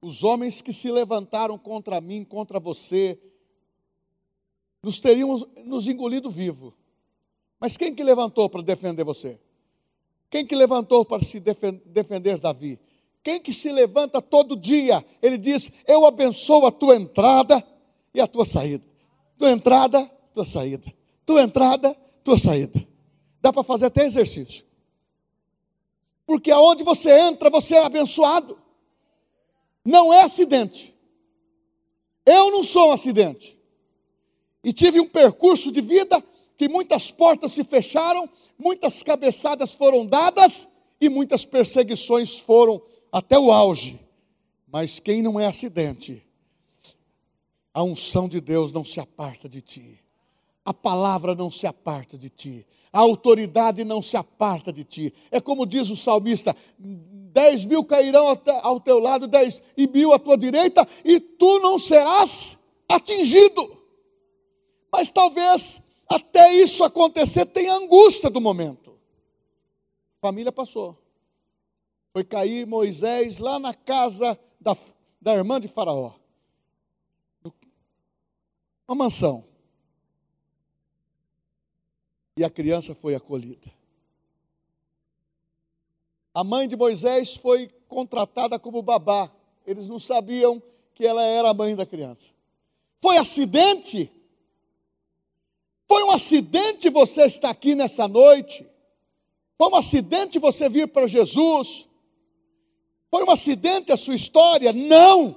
os 0.00 0.24
homens 0.24 0.62
que 0.62 0.72
se 0.72 0.90
levantaram 0.90 1.58
contra 1.58 2.00
mim, 2.00 2.24
contra 2.24 2.58
você, 2.58 3.18
nos 4.82 4.98
teriam 4.98 5.46
nos 5.62 5.86
engolido 5.86 6.30
vivo. 6.30 6.72
Mas 7.60 7.76
quem 7.76 7.94
que 7.94 8.02
levantou 8.02 8.48
para 8.48 8.62
defender 8.62 9.04
você? 9.04 9.38
Quem 10.30 10.46
que 10.46 10.56
levantou 10.56 11.04
para 11.04 11.22
se 11.22 11.38
defender 11.38 12.40
Davi? 12.40 12.80
Quem 13.22 13.38
que 13.38 13.52
se 13.52 13.70
levanta 13.70 14.22
todo 14.22 14.56
dia? 14.56 15.04
Ele 15.20 15.36
diz: 15.36 15.70
Eu 15.86 16.06
abençoo 16.06 16.64
a 16.64 16.72
tua 16.72 16.96
entrada 16.96 17.62
e 18.14 18.22
a 18.22 18.26
tua 18.26 18.46
saída. 18.46 18.86
Tua 19.36 19.50
entrada, 19.50 20.06
tua 20.32 20.46
saída. 20.46 20.90
Tua 21.26 21.42
entrada, 21.42 21.94
tua 22.24 22.38
saída. 22.38 22.82
Dá 23.42 23.52
para 23.52 23.62
fazer 23.62 23.84
até 23.84 24.06
exercício. 24.06 24.64
Porque 26.26 26.50
aonde 26.50 26.82
você 26.82 27.10
entra, 27.20 27.50
você 27.50 27.76
é 27.76 27.84
abençoado. 27.84 28.58
Não 29.84 30.12
é 30.12 30.22
acidente. 30.22 30.94
Eu 32.24 32.50
não 32.50 32.62
sou 32.62 32.88
um 32.88 32.92
acidente. 32.92 33.58
E 34.62 34.72
tive 34.72 35.00
um 35.00 35.08
percurso 35.08 35.70
de 35.70 35.80
vida 35.80 36.22
que 36.56 36.68
muitas 36.68 37.10
portas 37.10 37.52
se 37.52 37.64
fecharam, 37.64 38.28
muitas 38.58 39.02
cabeçadas 39.02 39.74
foram 39.74 40.06
dadas 40.06 40.66
e 41.00 41.08
muitas 41.08 41.44
perseguições 41.44 42.38
foram 42.38 42.80
até 43.12 43.38
o 43.38 43.52
auge. 43.52 44.00
Mas 44.66 44.98
quem 44.98 45.20
não 45.20 45.38
é 45.38 45.46
acidente, 45.46 46.26
a 47.72 47.82
unção 47.82 48.28
de 48.28 48.40
Deus 48.40 48.72
não 48.72 48.84
se 48.84 49.00
aparta 49.00 49.48
de 49.48 49.60
ti, 49.60 50.03
a 50.64 50.72
palavra 50.72 51.34
não 51.34 51.50
se 51.50 51.66
aparta 51.66 52.16
de 52.16 52.30
ti, 52.30 52.66
a 52.92 53.00
autoridade 53.00 53.84
não 53.84 54.00
se 54.00 54.16
aparta 54.16 54.72
de 54.72 54.84
ti. 54.84 55.12
É 55.30 55.40
como 55.40 55.66
diz 55.66 55.90
o 55.90 55.96
salmista: 55.96 56.56
dez 56.78 57.64
mil 57.64 57.84
cairão 57.84 58.38
ao 58.62 58.80
teu 58.80 58.98
lado, 58.98 59.26
dez 59.26 59.60
e 59.76 59.86
mil 59.86 60.12
à 60.12 60.18
tua 60.18 60.38
direita, 60.38 60.86
e 61.04 61.18
tu 61.18 61.58
não 61.58 61.78
serás 61.78 62.56
atingido. 62.88 63.76
Mas 64.92 65.10
talvez 65.10 65.82
até 66.08 66.54
isso 66.54 66.84
acontecer 66.84 67.46
tenha 67.46 67.74
angústia 67.74 68.30
do 68.30 68.40
momento. 68.40 68.92
A 70.22 70.28
família 70.28 70.52
passou. 70.52 70.96
Foi 72.12 72.22
cair 72.22 72.64
Moisés 72.64 73.38
lá 73.38 73.58
na 73.58 73.74
casa 73.74 74.38
da, 74.60 74.76
da 75.20 75.34
irmã 75.34 75.60
de 75.60 75.66
Faraó. 75.66 76.12
Uma 78.86 78.94
mansão. 78.94 79.44
E 82.36 82.42
a 82.42 82.50
criança 82.50 82.94
foi 82.94 83.14
acolhida. 83.14 83.70
A 86.34 86.42
mãe 86.42 86.66
de 86.66 86.76
Moisés 86.76 87.36
foi 87.36 87.68
contratada 87.86 88.58
como 88.58 88.82
babá. 88.82 89.30
Eles 89.64 89.86
não 89.86 90.00
sabiam 90.00 90.60
que 90.94 91.06
ela 91.06 91.22
era 91.22 91.50
a 91.50 91.54
mãe 91.54 91.76
da 91.76 91.86
criança. 91.86 92.30
Foi 93.00 93.16
acidente? 93.16 94.10
Foi 95.86 96.02
um 96.02 96.10
acidente 96.10 96.90
você 96.90 97.24
estar 97.26 97.50
aqui 97.50 97.74
nessa 97.74 98.08
noite? 98.08 98.66
Foi 99.56 99.68
um 99.68 99.76
acidente 99.76 100.40
você 100.40 100.68
vir 100.68 100.88
para 100.88 101.06
Jesus? 101.06 101.88
Foi 103.10 103.22
um 103.22 103.30
acidente 103.30 103.92
a 103.92 103.96
sua 103.96 104.16
história? 104.16 104.72
Não! 104.72 105.36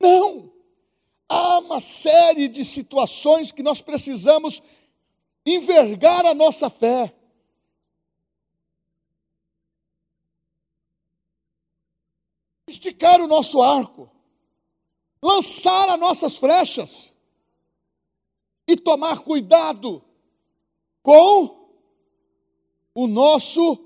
Não! 0.00 0.49
Há 1.32 1.60
uma 1.60 1.80
série 1.80 2.48
de 2.48 2.64
situações 2.64 3.52
que 3.52 3.62
nós 3.62 3.80
precisamos 3.80 4.60
envergar 5.46 6.26
a 6.26 6.34
nossa 6.34 6.68
fé. 6.68 7.14
Esticar 12.66 13.20
o 13.20 13.28
nosso 13.28 13.62
arco, 13.62 14.10
lançar 15.22 15.88
as 15.90 16.00
nossas 16.00 16.36
flechas 16.36 17.12
e 18.66 18.76
tomar 18.76 19.20
cuidado 19.20 20.02
com 21.00 21.70
o 22.92 23.06
nosso 23.06 23.78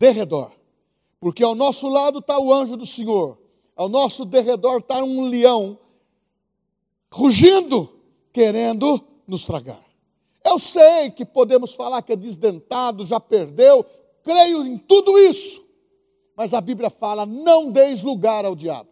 derredor. 0.00 0.52
Porque 1.20 1.44
ao 1.44 1.54
nosso 1.54 1.88
lado 1.88 2.18
está 2.18 2.40
o 2.40 2.52
anjo 2.52 2.76
do 2.76 2.86
Senhor, 2.86 3.45
ao 3.76 3.88
nosso 3.88 4.24
derredor 4.24 4.78
está 4.78 5.04
um 5.04 5.28
leão 5.28 5.78
rugindo, 7.12 7.92
querendo 8.32 9.00
nos 9.28 9.44
tragar. 9.44 9.84
Eu 10.42 10.58
sei 10.58 11.10
que 11.10 11.24
podemos 11.24 11.74
falar 11.74 12.02
que 12.02 12.12
é 12.12 12.16
desdentado, 12.16 13.04
já 13.04 13.20
perdeu, 13.20 13.84
creio 14.22 14.66
em 14.66 14.78
tudo 14.78 15.18
isso, 15.18 15.62
mas 16.34 16.54
a 16.54 16.60
Bíblia 16.60 16.88
fala: 16.88 17.26
não 17.26 17.70
deis 17.70 18.00
lugar 18.02 18.44
ao 18.44 18.54
diabo. 18.54 18.88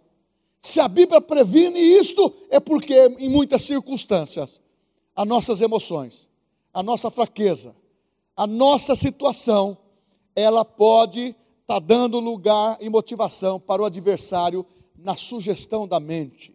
Se 0.61 0.81
a 0.81 0.89
Bíblia 0.89 1.21
previne 1.21 1.79
isto, 1.79 2.33
é 2.51 2.59
porque 2.59 2.95
em 3.19 3.29
muitas 3.29 3.63
circunstâncias, 3.63 4.61
as 5.15 5.27
nossas 5.27 5.61
emoções, 5.61 6.29
a 6.73 6.83
nossa 6.83 7.11
fraqueza, 7.11 7.75
a 8.37 8.47
nossa 8.47 8.97
situação, 8.97 9.77
ela 10.35 10.65
pode 10.65 11.37
estar 11.65 11.75
tá 11.75 11.79
dando 11.81 12.21
lugar 12.21 12.77
e 12.81 12.91
motivação 12.91 13.59
para 13.59 13.83
o 13.83 13.87
adversário 13.87 14.65
na 14.97 15.17
sugestão 15.17 15.89
da 15.89 15.99
mente. 15.99 16.55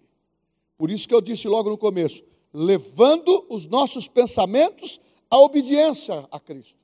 Por 0.78 0.92
isso 0.92 1.08
que 1.08 1.14
eu 1.14 1.20
disse 1.20 1.48
logo 1.48 1.70
no 1.70 1.78
começo, 1.78 2.24
levando 2.54 3.46
os 3.50 3.66
nossos 3.66 4.08
pensamentos 4.08 5.02
à 5.30 5.38
obediência 5.40 6.28
a 6.32 6.40
Cristo. 6.40 6.78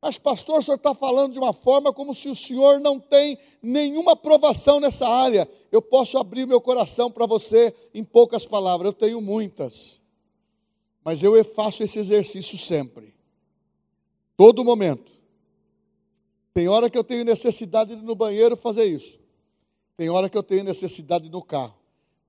Mas, 0.00 0.18
pastor, 0.18 0.58
o 0.58 0.62
senhor 0.62 0.76
está 0.76 0.94
falando 0.94 1.32
de 1.32 1.38
uma 1.38 1.52
forma 1.52 1.92
como 1.92 2.14
se 2.14 2.28
o 2.28 2.34
senhor 2.34 2.80
não 2.80 2.98
tem 2.98 3.38
nenhuma 3.62 4.12
aprovação 4.12 4.80
nessa 4.80 5.06
área. 5.06 5.48
Eu 5.70 5.80
posso 5.80 6.18
abrir 6.18 6.44
meu 6.44 6.60
coração 6.60 7.08
para 7.08 7.24
você 7.24 7.72
em 7.94 8.02
poucas 8.02 8.44
palavras. 8.44 8.86
Eu 8.86 8.92
tenho 8.92 9.20
muitas. 9.20 10.00
Mas 11.04 11.22
eu 11.22 11.42
faço 11.44 11.84
esse 11.84 12.00
exercício 12.00 12.58
sempre. 12.58 13.14
Todo 14.36 14.64
momento. 14.64 15.11
Tem 16.54 16.68
hora 16.68 16.90
que 16.90 16.98
eu 16.98 17.04
tenho 17.04 17.24
necessidade 17.24 17.96
de 17.96 18.02
ir 18.02 18.04
no 18.04 18.14
banheiro 18.14 18.56
fazer 18.56 18.84
isso. 18.84 19.18
Tem 19.96 20.10
hora 20.10 20.28
que 20.28 20.36
eu 20.36 20.42
tenho 20.42 20.64
necessidade 20.64 21.30
no 21.30 21.42
carro. 21.42 21.74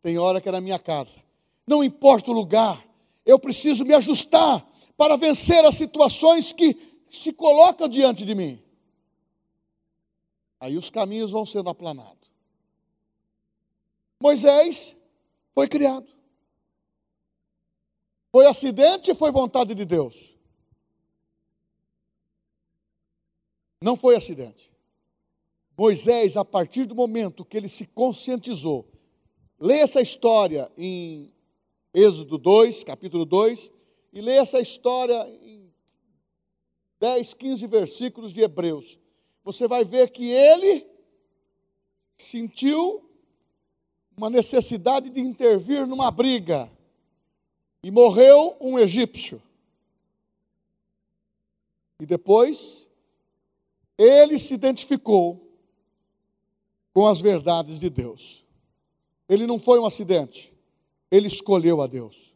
Tem 0.02 0.18
hora 0.18 0.40
que 0.40 0.48
é 0.48 0.52
na 0.52 0.62
minha 0.62 0.80
casa. 0.80 1.22
Não 1.68 1.84
importa 1.84 2.32
o 2.32 2.34
lugar. 2.34 2.86
Eu 3.26 3.40
preciso 3.40 3.86
me 3.86 3.94
ajustar 3.94 4.66
para 4.98 5.16
vencer 5.16 5.64
as 5.66 5.76
situações 5.76 6.52
que 6.52 6.78
se 7.10 7.32
coloca 7.34 7.88
diante 7.88 8.26
de 8.26 8.36
mim. 8.36 8.62
Aí 10.60 10.78
os 10.78 10.90
caminhos 10.90 11.32
vão 11.32 11.46
sendo 11.46 11.70
aplanados. 11.70 12.30
Moisés 14.22 14.96
foi 15.54 15.68
criado. 15.68 16.08
Foi 18.32 18.46
acidente 18.46 19.12
ou 19.12 19.16
foi 19.16 19.32
vontade 19.32 19.76
de 19.76 19.86
Deus? 19.86 20.33
Não 23.84 23.98
foi 23.98 24.15
acidente. 24.15 24.72
Moisés, 25.78 26.38
a 26.38 26.46
partir 26.46 26.86
do 26.86 26.96
momento 26.96 27.43
que 27.43 27.58
ele 27.58 27.67
se 27.67 27.86
conscientizou, 27.86 28.88
lê 29.60 29.80
essa 29.80 30.00
história 30.02 30.72
em 30.78 31.34
Êxodo 31.93 32.38
2, 32.38 32.86
capítulo 32.86 33.26
2, 33.26 33.69
e 34.13 34.22
lê 34.22 34.38
essa 34.38 34.62
história 34.62 35.28
em 35.41 35.69
10, 37.02 37.34
15 37.34 37.67
versículos 37.67 38.32
de 38.32 38.39
Hebreus, 38.39 38.98
você 39.43 39.67
vai 39.67 39.84
ver 39.84 40.12
que 40.12 40.32
ele 40.32 40.88
sentiu 42.15 43.04
uma 44.15 44.30
necessidade 44.30 45.10
de 45.10 45.19
intervir 45.19 45.86
numa 45.86 46.10
briga 46.10 46.72
e 47.84 47.91
morreu 47.91 48.56
um 48.62 48.80
egípcio. 48.80 49.43
E 52.00 52.06
depois 52.06 52.88
ele 53.98 54.40
se 54.40 54.54
identificou 54.54 55.52
com 56.94 57.08
as 57.08 57.22
verdades 57.22 57.80
de 57.80 57.90
Deus. 57.90 58.44
Ele 59.28 59.48
não 59.48 59.60
foi 59.60 59.80
um 59.80 59.86
acidente, 59.86 60.54
ele 61.10 61.28
escolheu 61.28 61.82
a 61.82 61.88
Deus. 61.88 62.34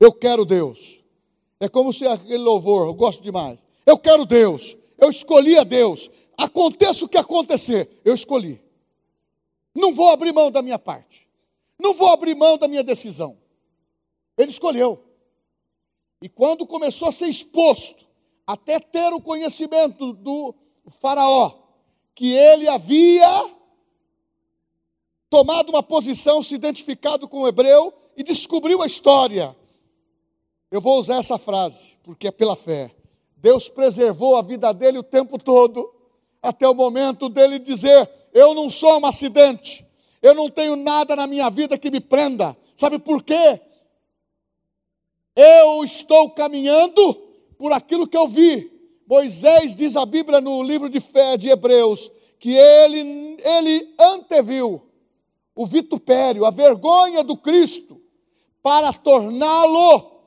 Eu 0.00 0.12
quero 0.12 0.44
Deus. 0.44 1.00
É 1.60 1.68
como 1.68 1.92
se 1.92 2.06
aquele 2.06 2.38
louvor, 2.38 2.88
eu 2.88 2.94
gosto 2.94 3.22
demais. 3.22 3.64
Eu 3.86 3.96
quero 3.96 4.26
Deus. 4.26 4.76
Eu 4.98 5.10
escolhi 5.10 5.56
a 5.56 5.64
Deus. 5.64 6.10
Aconteça 6.36 7.04
o 7.04 7.08
que 7.08 7.18
acontecer, 7.18 8.00
eu 8.04 8.14
escolhi. 8.14 8.60
Não 9.74 9.94
vou 9.94 10.10
abrir 10.10 10.32
mão 10.32 10.50
da 10.50 10.60
minha 10.60 10.78
parte. 10.78 11.28
Não 11.78 11.94
vou 11.94 12.08
abrir 12.08 12.34
mão 12.34 12.58
da 12.58 12.68
minha 12.68 12.82
decisão. 12.82 13.36
Ele 14.36 14.50
escolheu. 14.50 15.02
E 16.20 16.28
quando 16.28 16.66
começou 16.66 17.08
a 17.08 17.12
ser 17.12 17.26
exposto, 17.26 18.06
até 18.46 18.78
ter 18.78 19.12
o 19.12 19.20
conhecimento 19.20 20.12
do 20.12 20.54
Faraó, 20.90 21.52
que 22.14 22.32
ele 22.32 22.68
havia 22.68 23.50
tomado 25.30 25.70
uma 25.70 25.82
posição, 25.82 26.42
se 26.42 26.54
identificado 26.54 27.26
com 27.28 27.42
o 27.42 27.48
hebreu 27.48 27.92
e 28.16 28.22
descobriu 28.22 28.82
a 28.82 28.86
história. 28.86 29.56
Eu 30.70 30.80
vou 30.80 30.98
usar 30.98 31.16
essa 31.16 31.38
frase, 31.38 31.98
porque 32.02 32.28
é 32.28 32.30
pela 32.30 32.56
fé. 32.56 32.94
Deus 33.36 33.68
preservou 33.68 34.36
a 34.36 34.42
vida 34.42 34.72
dele 34.72 34.98
o 34.98 35.02
tempo 35.02 35.38
todo, 35.38 35.92
até 36.42 36.68
o 36.68 36.74
momento 36.74 37.28
dele 37.28 37.58
dizer: 37.58 38.10
Eu 38.32 38.54
não 38.54 38.70
sou 38.70 38.98
um 38.98 39.06
acidente, 39.06 39.84
eu 40.20 40.34
não 40.34 40.48
tenho 40.48 40.76
nada 40.76 41.14
na 41.14 41.26
minha 41.26 41.50
vida 41.50 41.76
que 41.76 41.90
me 41.90 42.00
prenda. 42.00 42.56
Sabe 42.76 42.98
por 42.98 43.22
quê? 43.22 43.60
Eu 45.36 45.84
estou 45.84 46.30
caminhando 46.30 47.14
por 47.58 47.72
aquilo 47.72 48.06
que 48.06 48.16
eu 48.16 48.26
vi. 48.26 48.71
Moisés 49.12 49.74
diz 49.74 49.94
a 49.94 50.06
Bíblia 50.06 50.40
no 50.40 50.62
livro 50.62 50.88
de 50.88 50.98
fé 50.98 51.36
de 51.36 51.50
Hebreus 51.50 52.10
que 52.38 52.56
ele, 52.56 53.36
ele 53.44 53.94
anteviu 54.00 54.90
o 55.54 55.66
vitupério, 55.66 56.46
a 56.46 56.50
vergonha 56.50 57.22
do 57.22 57.36
Cristo, 57.36 58.00
para 58.62 58.90
torná-lo 58.90 60.22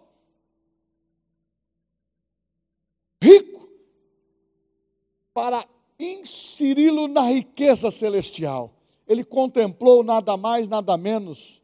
rico 3.19 3.67
para 5.33 5.67
inseri-lo 5.97 7.07
na 7.07 7.21
riqueza 7.21 7.89
celestial. 7.89 8.71
Ele 9.07 9.23
contemplou 9.23 10.03
nada 10.03 10.37
mais, 10.37 10.69
nada 10.69 10.95
menos 10.95 11.59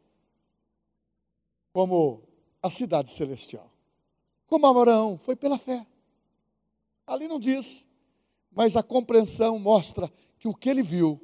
como 1.72 2.20
a 2.60 2.68
cidade 2.68 3.12
celestial. 3.12 3.70
Como 4.48 4.66
Abraão, 4.66 5.16
foi 5.16 5.36
pela 5.36 5.56
fé. 5.56 5.86
Ali 7.06 7.28
não 7.28 7.38
diz, 7.38 7.84
mas 8.50 8.76
a 8.76 8.82
compreensão 8.82 9.58
mostra 9.58 10.12
que 10.38 10.48
o 10.48 10.54
que 10.54 10.68
ele 10.68 10.82
viu 10.82 11.20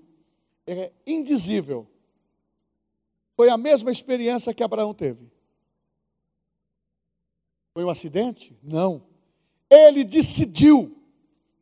é 0.66 0.92
indizível. 1.06 1.86
Foi 3.36 3.48
a 3.48 3.56
mesma 3.56 3.90
experiência 3.90 4.52
que 4.52 4.62
Abraão 4.62 4.92
teve. 4.92 5.30
Foi 7.72 7.84
um 7.84 7.90
acidente? 7.90 8.56
Não. 8.62 9.02
Ele 9.70 10.02
decidiu 10.02 10.96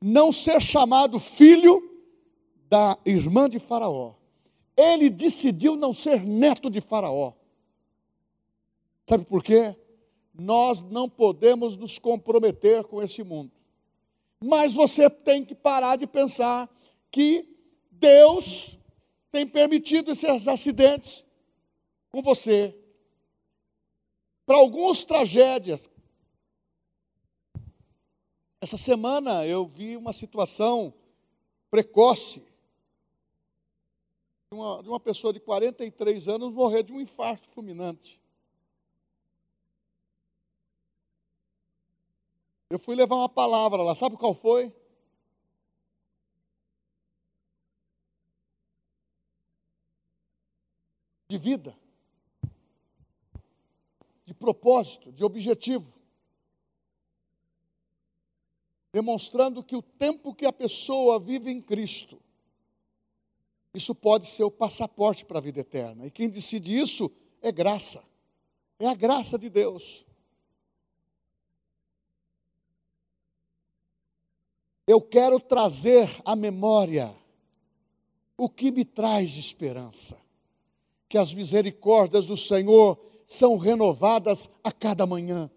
não 0.00 0.32
ser 0.32 0.60
chamado 0.60 1.18
filho 1.18 1.82
da 2.68 2.98
irmã 3.04 3.48
de 3.48 3.58
Faraó. 3.58 4.14
Ele 4.76 5.10
decidiu 5.10 5.76
não 5.76 5.92
ser 5.92 6.24
neto 6.24 6.70
de 6.70 6.80
Faraó. 6.80 7.32
Sabe 9.08 9.24
por 9.24 9.42
quê? 9.42 9.76
Nós 10.34 10.82
não 10.82 11.08
podemos 11.08 11.76
nos 11.76 11.98
comprometer 11.98 12.84
com 12.84 13.02
esse 13.02 13.22
mundo. 13.22 13.55
Mas 14.42 14.74
você 14.74 15.08
tem 15.08 15.44
que 15.44 15.54
parar 15.54 15.96
de 15.96 16.06
pensar 16.06 16.68
que 17.10 17.48
Deus 17.90 18.76
tem 19.30 19.46
permitido 19.46 20.12
esses 20.12 20.46
acidentes 20.46 21.24
com 22.10 22.22
você. 22.22 22.74
Para 24.44 24.56
alguns, 24.56 25.04
tragédias. 25.04 25.90
Essa 28.60 28.76
semana 28.76 29.46
eu 29.46 29.66
vi 29.66 29.96
uma 29.96 30.12
situação 30.12 30.94
precoce 31.70 32.40
de 34.50 34.56
uma, 34.56 34.82
de 34.82 34.88
uma 34.88 35.00
pessoa 35.00 35.32
de 35.32 35.40
43 35.40 36.28
anos 36.28 36.52
morrer 36.52 36.82
de 36.82 36.92
um 36.92 37.00
infarto 37.00 37.48
fulminante. 37.48 38.20
Eu 42.68 42.78
fui 42.78 42.96
levar 42.96 43.16
uma 43.16 43.28
palavra 43.28 43.82
lá, 43.82 43.94
sabe 43.94 44.16
qual 44.16 44.34
foi? 44.34 44.74
De 51.28 51.38
vida, 51.38 51.76
de 54.24 54.34
propósito, 54.34 55.12
de 55.12 55.24
objetivo. 55.24 55.94
Demonstrando 58.92 59.62
que 59.62 59.76
o 59.76 59.82
tempo 59.82 60.34
que 60.34 60.46
a 60.46 60.52
pessoa 60.52 61.20
vive 61.20 61.50
em 61.50 61.60
Cristo, 61.60 62.20
isso 63.74 63.94
pode 63.94 64.26
ser 64.26 64.44
o 64.44 64.50
passaporte 64.50 65.24
para 65.24 65.38
a 65.38 65.42
vida 65.42 65.60
eterna. 65.60 66.06
E 66.06 66.10
quem 66.10 66.28
decide 66.28 66.76
isso 66.76 67.10
é 67.42 67.52
graça, 67.52 68.02
é 68.78 68.86
a 68.86 68.94
graça 68.94 69.38
de 69.38 69.50
Deus. 69.50 70.06
Eu 74.86 75.00
quero 75.00 75.40
trazer 75.40 76.08
à 76.24 76.36
memória 76.36 77.12
o 78.36 78.48
que 78.48 78.70
me 78.70 78.84
traz 78.84 79.36
esperança. 79.36 80.16
Que 81.08 81.18
as 81.18 81.34
misericórdias 81.34 82.26
do 82.26 82.36
Senhor 82.36 82.98
são 83.26 83.56
renovadas 83.56 84.48
a 84.62 84.70
cada 84.70 85.06
manhã. 85.06 85.50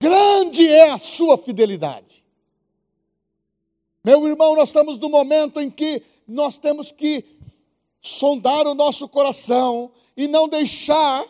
Grande 0.00 0.66
é 0.66 0.90
a 0.90 0.98
sua 0.98 1.36
fidelidade. 1.36 2.24
Meu 4.04 4.26
irmão, 4.26 4.54
nós 4.54 4.68
estamos 4.68 4.98
no 4.98 5.08
momento 5.08 5.60
em 5.60 5.70
que 5.70 6.02
nós 6.26 6.58
temos 6.58 6.90
que 6.90 7.24
sondar 8.00 8.66
o 8.66 8.74
nosso 8.74 9.08
coração 9.08 9.92
e 10.16 10.26
não 10.26 10.48
deixar 10.48 11.24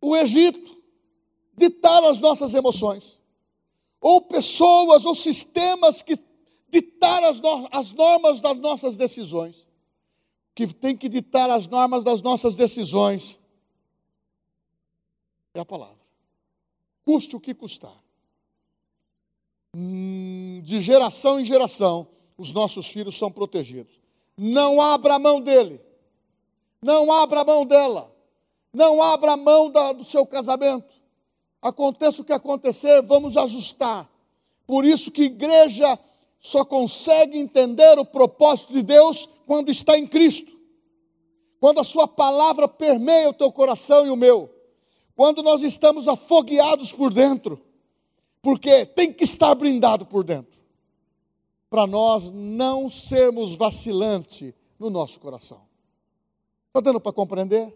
o 0.00 0.16
Egito 0.16 0.77
ditar 1.58 2.02
as 2.04 2.20
nossas 2.20 2.54
emoções, 2.54 3.18
ou 4.00 4.22
pessoas 4.22 5.04
ou 5.04 5.14
sistemas 5.14 6.00
que 6.00 6.18
ditar 6.68 7.22
as, 7.24 7.40
no 7.40 7.68
as 7.70 7.92
normas 7.92 8.40
das 8.40 8.56
nossas 8.58 8.96
decisões, 8.96 9.66
que 10.54 10.72
tem 10.72 10.96
que 10.96 11.08
ditar 11.08 11.50
as 11.50 11.66
normas 11.66 12.04
das 12.04 12.22
nossas 12.22 12.54
decisões, 12.54 13.38
é 15.52 15.60
a 15.60 15.64
palavra. 15.64 15.98
Custe 17.04 17.34
o 17.34 17.40
que 17.40 17.54
custar. 17.54 17.96
Hum, 19.74 20.60
de 20.62 20.80
geração 20.80 21.40
em 21.40 21.44
geração, 21.44 22.06
os 22.36 22.52
nossos 22.52 22.86
filhos 22.88 23.18
são 23.18 23.30
protegidos. 23.30 24.00
Não 24.36 24.80
abra 24.80 25.18
mão 25.18 25.40
dele. 25.40 25.80
Não 26.80 27.10
abra 27.10 27.44
mão 27.44 27.66
dela. 27.66 28.14
Não 28.72 29.02
abra 29.02 29.36
mão 29.36 29.70
da, 29.70 29.92
do 29.92 30.04
seu 30.04 30.24
casamento 30.26 30.97
aconteça 31.60 32.22
o 32.22 32.24
que 32.24 32.32
acontecer, 32.32 33.02
vamos 33.02 33.36
ajustar. 33.36 34.08
Por 34.66 34.84
isso 34.84 35.10
que 35.10 35.24
igreja 35.24 35.98
só 36.38 36.64
consegue 36.64 37.38
entender 37.38 37.98
o 37.98 38.04
propósito 38.04 38.72
de 38.72 38.82
Deus 38.82 39.28
quando 39.46 39.70
está 39.70 39.98
em 39.98 40.06
Cristo. 40.06 40.56
Quando 41.60 41.80
a 41.80 41.84
sua 41.84 42.06
palavra 42.06 42.68
permeia 42.68 43.30
o 43.30 43.34
teu 43.34 43.50
coração 43.50 44.06
e 44.06 44.10
o 44.10 44.16
meu. 44.16 44.48
Quando 45.16 45.42
nós 45.42 45.62
estamos 45.62 46.06
afogueados 46.06 46.92
por 46.92 47.12
dentro. 47.12 47.60
Porque 48.40 48.86
tem 48.86 49.12
que 49.12 49.24
estar 49.24 49.54
blindado 49.54 50.06
por 50.06 50.22
dentro. 50.22 50.58
Para 51.68 51.86
nós 51.86 52.30
não 52.30 52.88
sermos 52.88 53.54
vacilantes 53.54 54.54
no 54.78 54.88
nosso 54.88 55.18
coração. 55.18 55.62
Está 56.68 56.80
dando 56.80 57.00
para 57.00 57.12
compreender? 57.12 57.74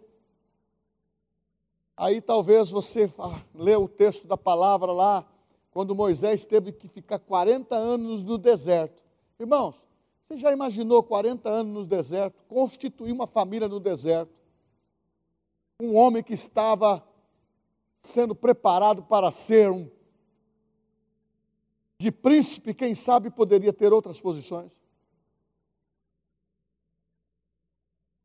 Aí 1.96 2.20
talvez 2.20 2.70
você 2.70 3.10
lê 3.54 3.76
o 3.76 3.88
texto 3.88 4.26
da 4.26 4.36
palavra 4.36 4.92
lá, 4.92 5.26
quando 5.70 5.94
Moisés 5.94 6.44
teve 6.44 6.72
que 6.72 6.88
ficar 6.88 7.18
40 7.18 7.74
anos 7.74 8.22
no 8.22 8.36
deserto. 8.36 9.02
Irmãos, 9.38 9.86
você 10.20 10.36
já 10.36 10.52
imaginou 10.52 11.02
40 11.02 11.48
anos 11.48 11.72
no 11.72 11.86
deserto, 11.86 12.42
constituir 12.44 13.12
uma 13.12 13.26
família 13.26 13.68
no 13.68 13.80
deserto? 13.80 14.32
Um 15.80 15.96
homem 15.96 16.22
que 16.22 16.34
estava 16.34 17.06
sendo 18.00 18.34
preparado 18.34 19.02
para 19.02 19.30
ser 19.30 19.70
um 19.70 19.90
de 21.98 22.10
príncipe, 22.10 22.74
quem 22.74 22.96
sabe 22.96 23.30
poderia 23.30 23.72
ter 23.72 23.92
outras 23.92 24.20
posições. 24.20 24.76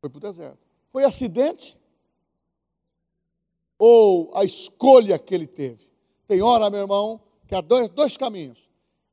Foi 0.00 0.10
para 0.10 0.16
o 0.16 0.20
deserto. 0.20 0.58
Foi 0.90 1.04
acidente? 1.04 1.78
Ou 3.78 4.30
a 4.34 4.44
escolha 4.44 5.18
que 5.18 5.34
ele 5.34 5.46
teve. 5.46 5.88
Tem 6.26 6.42
hora, 6.42 6.68
meu 6.68 6.80
irmão, 6.80 7.20
que 7.46 7.54
há 7.54 7.60
dois, 7.60 7.88
dois 7.88 8.16
caminhos. 8.16 8.68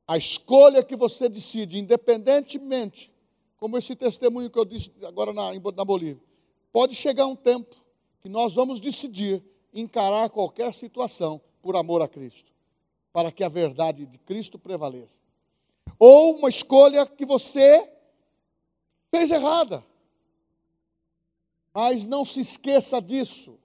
A 0.07 0.17
escolha 0.17 0.83
que 0.83 0.95
você 0.95 1.29
decide, 1.29 1.79
independentemente, 1.79 3.11
como 3.57 3.77
esse 3.77 3.95
testemunho 3.95 4.49
que 4.49 4.59
eu 4.59 4.65
disse 4.65 4.91
agora 5.03 5.31
na, 5.31 5.53
na 5.53 5.85
Bolívia, 5.85 6.21
pode 6.71 6.93
chegar 6.95 7.25
um 7.25 7.35
tempo 7.35 7.75
que 8.21 8.29
nós 8.29 8.53
vamos 8.53 8.79
decidir 8.79 9.43
encarar 9.73 10.29
qualquer 10.29 10.73
situação 10.73 11.41
por 11.61 11.75
amor 11.75 12.01
a 12.01 12.07
Cristo, 12.07 12.51
para 13.11 13.31
que 13.31 13.43
a 13.43 13.49
verdade 13.49 14.05
de 14.05 14.17
Cristo 14.19 14.59
prevaleça. 14.59 15.19
Ou 15.97 16.37
uma 16.37 16.49
escolha 16.49 17.05
que 17.05 17.25
você 17.25 17.89
fez 19.09 19.31
errada. 19.31 19.83
Mas 21.73 22.05
não 22.05 22.25
se 22.25 22.39
esqueça 22.39 23.01
disso. 23.01 23.57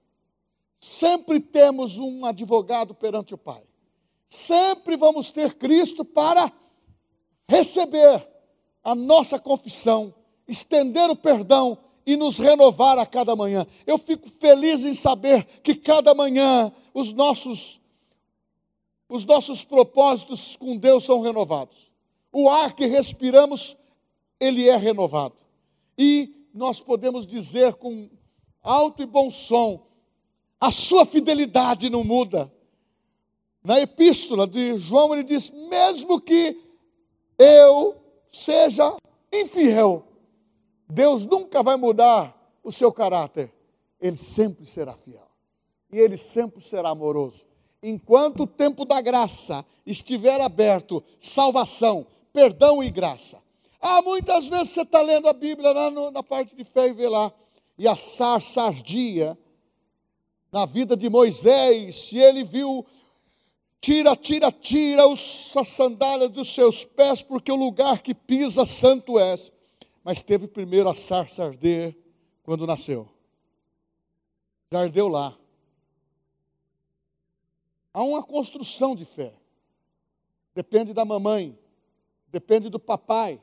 Sempre 0.81 1.39
temos 1.39 1.99
um 1.99 2.25
advogado 2.25 2.95
perante 2.95 3.35
o 3.35 3.37
Pai. 3.37 3.61
Sempre 4.27 4.97
vamos 4.97 5.29
ter 5.29 5.53
Cristo 5.53 6.03
para 6.03 6.51
receber 7.47 8.27
a 8.83 8.95
nossa 8.95 9.37
confissão, 9.37 10.11
estender 10.47 11.07
o 11.11 11.15
perdão 11.15 11.77
e 12.03 12.17
nos 12.17 12.39
renovar 12.39 12.97
a 12.97 13.05
cada 13.05 13.35
manhã. 13.35 13.67
Eu 13.85 13.99
fico 13.99 14.27
feliz 14.27 14.83
em 14.83 14.95
saber 14.95 15.43
que 15.61 15.75
cada 15.75 16.15
manhã 16.15 16.73
os 16.95 17.11
nossos 17.11 17.79
os 19.07 19.25
nossos 19.25 19.65
propósitos 19.65 20.55
com 20.55 20.77
Deus 20.77 21.03
são 21.03 21.19
renovados. 21.19 21.91
O 22.31 22.49
ar 22.49 22.73
que 22.73 22.85
respiramos, 22.85 23.77
ele 24.39 24.69
é 24.69 24.77
renovado. 24.77 25.35
E 25.97 26.47
nós 26.53 26.79
podemos 26.79 27.27
dizer 27.27 27.75
com 27.75 28.09
alto 28.63 29.03
e 29.03 29.05
bom 29.05 29.29
som 29.29 29.90
a 30.61 30.69
sua 30.69 31.05
fidelidade 31.05 31.89
não 31.89 32.03
muda. 32.03 32.53
Na 33.63 33.79
epístola 33.79 34.45
de 34.45 34.77
João, 34.77 35.11
ele 35.13 35.23
diz: 35.23 35.49
mesmo 35.49 36.21
que 36.21 36.55
eu 37.37 37.95
seja 38.29 38.95
infiel, 39.33 40.05
Deus 40.87 41.25
nunca 41.25 41.63
vai 41.63 41.75
mudar 41.75 42.37
o 42.63 42.71
seu 42.71 42.93
caráter, 42.93 43.51
ele 43.99 44.17
sempre 44.17 44.65
será 44.65 44.93
fiel 44.93 45.27
e 45.91 45.97
ele 45.97 46.15
sempre 46.15 46.61
será 46.61 46.89
amoroso. 46.89 47.45
Enquanto 47.83 48.43
o 48.43 48.47
tempo 48.47 48.85
da 48.85 49.01
graça 49.01 49.65
estiver 49.85 50.39
aberto, 50.39 51.03
salvação, 51.19 52.05
perdão 52.31 52.83
e 52.83 52.91
graça. 52.91 53.41
Ah, 53.79 54.01
muitas 54.01 54.45
vezes 54.45 54.69
você 54.69 54.83
está 54.83 55.01
lendo 55.01 55.27
a 55.27 55.33
Bíblia 55.33 55.71
lá 55.71 55.89
no, 55.89 56.11
na 56.11 56.21
parte 56.21 56.55
de 56.55 56.63
fé 56.63 56.87
e 56.87 56.93
vê 56.93 57.09
lá, 57.09 57.33
e 57.77 57.87
a 57.87 57.95
sarça 57.95 58.61
ardia 58.61 59.35
na 60.51 60.65
vida 60.65 60.97
de 60.97 61.09
Moisés, 61.09 62.11
e 62.11 62.19
ele 62.19 62.43
viu 62.43 62.85
Tira, 63.81 64.15
tira, 64.15 64.51
tira 64.51 65.01
a 65.11 65.65
sandália 65.65 66.29
dos 66.29 66.53
seus 66.53 66.85
pés, 66.85 67.23
porque 67.23 67.51
o 67.51 67.55
lugar 67.55 68.03
que 68.03 68.13
pisa 68.13 68.63
santo 68.63 69.17
és. 69.17 69.51
Mas 70.03 70.21
teve 70.21 70.47
primeiro 70.47 70.87
a 70.87 70.93
sarça 70.93 71.43
arder 71.43 71.97
quando 72.43 72.67
nasceu. 72.67 73.09
Já 74.71 74.81
ardeu 74.81 75.07
lá. 75.07 75.35
Há 77.91 78.03
uma 78.03 78.21
construção 78.21 78.95
de 78.95 79.03
fé. 79.03 79.33
Depende 80.53 80.93
da 80.93 81.03
mamãe, 81.03 81.57
depende 82.27 82.69
do 82.69 82.79
papai, 82.79 83.41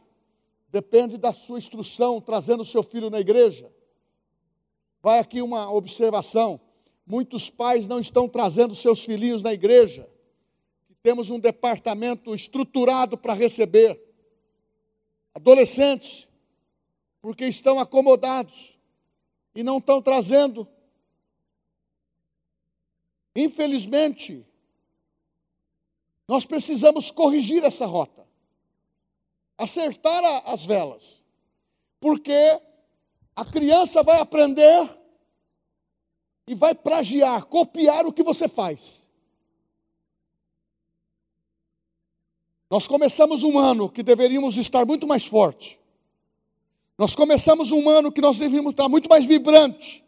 depende 0.68 1.16
da 1.16 1.32
sua 1.32 1.58
instrução, 1.58 2.20
trazendo 2.20 2.64
seu 2.64 2.82
filho 2.82 3.10
na 3.10 3.18
igreja. 3.18 3.72
Vai 5.02 5.18
aqui 5.18 5.42
uma 5.42 5.70
observação: 5.72 6.60
muitos 7.08 7.48
pais 7.48 7.88
não 7.88 7.98
estão 7.98 8.28
trazendo 8.28 8.74
seus 8.74 9.02
filhinhos 9.02 9.42
na 9.42 9.52
igreja. 9.52 10.08
Temos 11.02 11.30
um 11.30 11.40
departamento 11.40 12.34
estruturado 12.34 13.16
para 13.16 13.32
receber 13.32 13.98
adolescentes, 15.34 16.28
porque 17.22 17.46
estão 17.46 17.78
acomodados 17.78 18.78
e 19.54 19.62
não 19.62 19.78
estão 19.78 20.02
trazendo. 20.02 20.68
Infelizmente, 23.34 24.44
nós 26.26 26.44
precisamos 26.44 27.10
corrigir 27.10 27.64
essa 27.64 27.86
rota, 27.86 28.26
acertar 29.56 30.42
as 30.44 30.66
velas, 30.66 31.24
porque 31.98 32.60
a 33.34 33.44
criança 33.46 34.02
vai 34.02 34.20
aprender 34.20 34.97
e 36.48 36.54
vai 36.54 36.74
plagiar, 36.74 37.44
copiar 37.44 38.06
o 38.06 38.12
que 38.12 38.22
você 38.22 38.48
faz. 38.48 39.06
Nós 42.70 42.86
começamos 42.86 43.42
um 43.42 43.58
ano 43.58 43.88
que 43.88 44.02
deveríamos 44.02 44.56
estar 44.56 44.86
muito 44.86 45.06
mais 45.06 45.26
forte. 45.26 45.78
Nós 46.96 47.14
começamos 47.14 47.70
um 47.70 47.88
ano 47.88 48.10
que 48.10 48.20
nós 48.20 48.38
deveríamos 48.38 48.70
estar 48.70 48.88
muito 48.88 49.08
mais 49.08 49.26
vibrante. 49.26 50.02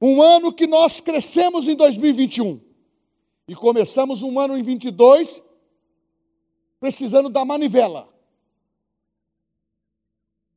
Um 0.00 0.22
ano 0.22 0.52
que 0.52 0.66
nós 0.66 1.00
crescemos 1.00 1.68
em 1.68 1.76
2021. 1.76 2.60
E 3.46 3.54
começamos 3.54 4.22
um 4.22 4.40
ano 4.40 4.56
em 4.56 4.62
22 4.62 5.42
precisando 6.80 7.28
da 7.28 7.44
manivela. 7.44 8.08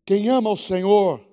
Quem 0.05 0.27
ama 0.29 0.49
o 0.49 0.57
Senhor 0.57 1.28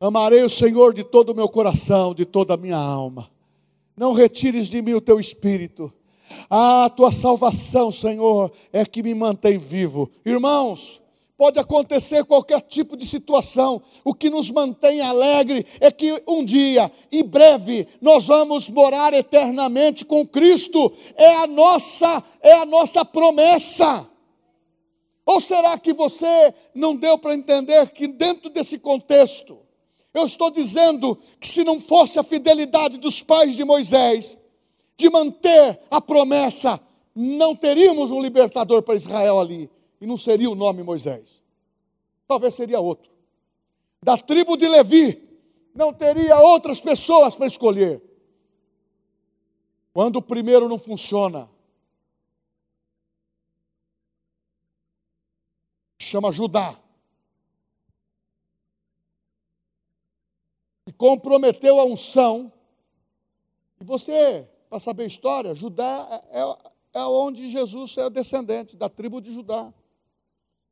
Amarei 0.00 0.44
o 0.44 0.48
Senhor 0.48 0.94
de 0.94 1.02
todo 1.02 1.30
o 1.30 1.34
meu 1.34 1.48
coração, 1.48 2.14
de 2.14 2.24
toda 2.24 2.54
a 2.54 2.56
minha 2.56 2.76
alma. 2.76 3.28
Não 3.96 4.12
retires 4.12 4.68
de 4.68 4.80
mim 4.80 4.94
o 4.94 5.00
teu 5.00 5.18
espírito. 5.18 5.92
A 6.48 6.88
tua 6.88 7.10
salvação, 7.10 7.90
Senhor, 7.90 8.52
é 8.72 8.86
que 8.86 9.02
me 9.02 9.12
mantém 9.12 9.58
vivo. 9.58 10.08
Irmãos, 10.24 11.02
pode 11.36 11.58
acontecer 11.58 12.24
qualquer 12.24 12.60
tipo 12.60 12.96
de 12.96 13.04
situação. 13.04 13.82
O 14.04 14.14
que 14.14 14.30
nos 14.30 14.52
mantém 14.52 15.00
alegre 15.00 15.66
é 15.80 15.90
que 15.90 16.22
um 16.28 16.44
dia, 16.44 16.92
em 17.10 17.24
breve, 17.24 17.88
nós 18.00 18.28
vamos 18.28 18.70
morar 18.70 19.12
eternamente 19.12 20.04
com 20.04 20.24
Cristo. 20.24 20.92
É 21.16 21.34
a 21.38 21.46
nossa, 21.48 22.22
é 22.40 22.52
a 22.52 22.64
nossa 22.64 23.04
promessa. 23.04 24.08
Ou 25.26 25.40
será 25.40 25.76
que 25.76 25.92
você 25.92 26.54
não 26.72 26.94
deu 26.94 27.18
para 27.18 27.34
entender 27.34 27.90
que 27.90 28.06
dentro 28.06 28.48
desse 28.48 28.78
contexto 28.78 29.66
eu 30.14 30.24
estou 30.24 30.50
dizendo 30.50 31.16
que 31.38 31.46
se 31.46 31.62
não 31.64 31.78
fosse 31.78 32.18
a 32.18 32.22
fidelidade 32.22 32.98
dos 32.98 33.22
pais 33.22 33.54
de 33.54 33.64
Moisés, 33.64 34.38
de 34.96 35.10
manter 35.10 35.80
a 35.90 36.00
promessa, 36.00 36.80
não 37.14 37.54
teríamos 37.54 38.10
um 38.10 38.20
libertador 38.20 38.82
para 38.82 38.94
Israel 38.94 39.38
ali. 39.38 39.70
E 40.00 40.06
não 40.06 40.16
seria 40.16 40.50
o 40.50 40.54
nome 40.54 40.82
Moisés. 40.82 41.42
Talvez 42.26 42.54
seria 42.54 42.80
outro. 42.80 43.10
Da 44.02 44.16
tribo 44.16 44.56
de 44.56 44.68
Levi, 44.68 45.20
não 45.74 45.92
teria 45.92 46.38
outras 46.40 46.80
pessoas 46.80 47.36
para 47.36 47.46
escolher. 47.46 48.02
Quando 49.92 50.16
o 50.16 50.22
primeiro 50.22 50.68
não 50.68 50.78
funciona, 50.78 51.48
chama 55.98 56.30
Judá. 56.30 56.78
e 60.87 60.87
comprometeu 60.98 61.78
a 61.80 61.84
unção. 61.84 62.52
E 63.80 63.84
você, 63.84 64.46
para 64.68 64.80
saber 64.80 65.04
a 65.04 65.06
história, 65.06 65.54
Judá 65.54 66.24
é, 66.30 66.40
é, 66.40 67.00
é 67.00 67.02
onde 67.04 67.48
Jesus 67.50 67.96
é 67.96 68.10
descendente, 68.10 68.76
da 68.76 68.88
tribo 68.88 69.20
de 69.20 69.32
Judá. 69.32 69.72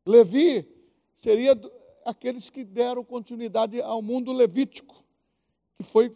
Levi 0.05 0.69
seria 1.15 1.59
aqueles 2.05 2.51
que 2.51 2.65
deram 2.65 3.05
continuidade 3.05 3.81
ao 3.81 4.03
mundo 4.03 4.33
levítico, 4.33 5.03
que 5.79 5.85
foi 5.85 6.15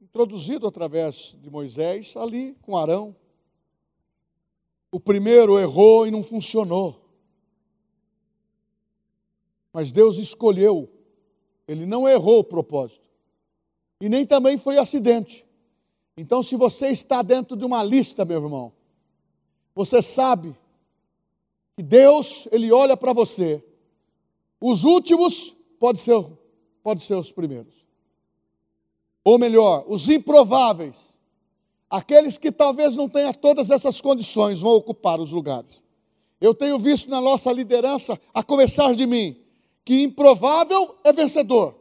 introduzido 0.00 0.66
através 0.66 1.36
de 1.40 1.50
Moisés 1.50 2.16
ali 2.16 2.54
com 2.62 2.76
Arão. 2.76 3.14
O 4.90 5.00
primeiro 5.00 5.58
errou 5.58 6.06
e 6.06 6.10
não 6.10 6.22
funcionou. 6.22 7.04
Mas 9.72 9.92
Deus 9.92 10.16
escolheu, 10.16 10.88
ele 11.66 11.84
não 11.84 12.08
errou 12.08 12.38
o 12.38 12.44
propósito 12.44 13.07
e 14.00 14.08
nem 14.08 14.24
também 14.24 14.56
foi 14.56 14.78
acidente. 14.78 15.44
Então, 16.16 16.42
se 16.42 16.56
você 16.56 16.88
está 16.88 17.22
dentro 17.22 17.56
de 17.56 17.64
uma 17.64 17.82
lista, 17.82 18.24
meu 18.24 18.42
irmão, 18.42 18.72
você 19.74 20.02
sabe 20.02 20.56
que 21.76 21.82
Deus, 21.82 22.48
Ele 22.50 22.72
olha 22.72 22.96
para 22.96 23.12
você. 23.12 23.64
Os 24.60 24.84
últimos 24.84 25.54
pode 25.78 26.00
ser, 26.00 26.24
pode 26.82 27.02
ser 27.02 27.14
os 27.14 27.30
primeiros. 27.30 27.86
Ou 29.24 29.38
melhor, 29.38 29.84
os 29.86 30.08
improváveis. 30.08 31.16
Aqueles 31.88 32.36
que 32.36 32.52
talvez 32.52 32.96
não 32.96 33.08
tenham 33.08 33.32
todas 33.32 33.70
essas 33.70 34.00
condições 34.00 34.60
vão 34.60 34.72
ocupar 34.72 35.20
os 35.20 35.32
lugares. 35.32 35.82
Eu 36.40 36.54
tenho 36.54 36.78
visto 36.78 37.08
na 37.08 37.20
nossa 37.20 37.50
liderança, 37.52 38.20
a 38.32 38.42
começar 38.42 38.94
de 38.94 39.06
mim, 39.06 39.40
que 39.84 40.02
improvável 40.02 40.96
é 41.02 41.12
vencedor 41.12 41.77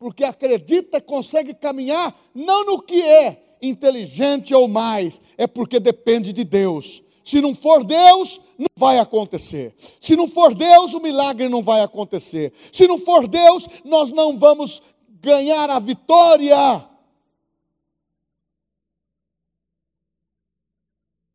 porque 0.00 0.24
acredita 0.24 0.98
consegue 0.98 1.52
caminhar 1.52 2.18
não 2.34 2.64
no 2.64 2.82
que 2.82 3.02
é 3.02 3.58
inteligente 3.60 4.54
ou 4.54 4.66
mais, 4.66 5.20
é 5.36 5.46
porque 5.46 5.78
depende 5.78 6.32
de 6.32 6.42
Deus. 6.42 7.02
Se 7.22 7.38
não 7.38 7.54
for 7.54 7.84
Deus, 7.84 8.40
não 8.58 8.66
vai 8.76 8.98
acontecer. 8.98 9.74
Se 10.00 10.16
não 10.16 10.26
for 10.26 10.54
Deus, 10.54 10.94
o 10.94 11.00
milagre 11.00 11.50
não 11.50 11.62
vai 11.62 11.82
acontecer. 11.82 12.50
Se 12.72 12.88
não 12.88 12.96
for 12.96 13.28
Deus, 13.28 13.68
nós 13.84 14.08
não 14.08 14.38
vamos 14.38 14.82
ganhar 15.20 15.68
a 15.68 15.78
vitória. 15.78 16.88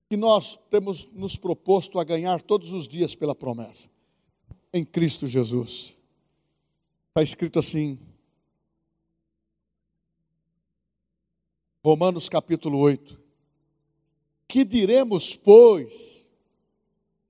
Que 0.10 0.18
nós 0.18 0.58
temos 0.72 1.08
nos 1.14 1.38
proposto 1.38 2.00
a 2.00 2.04
ganhar 2.04 2.42
todos 2.42 2.74
os 2.74 2.88
dias 2.88 3.14
pela 3.14 3.36
promessa, 3.36 3.88
em 4.74 4.84
Cristo 4.84 5.28
Jesus. 5.28 6.00
Está 7.10 7.22
escrito 7.22 7.60
assim: 7.60 8.00
Romanos 11.86 12.28
capítulo 12.28 12.80
8. 12.80 13.16
Que 14.48 14.66
diremos, 14.66 15.36
pois, 15.36 16.28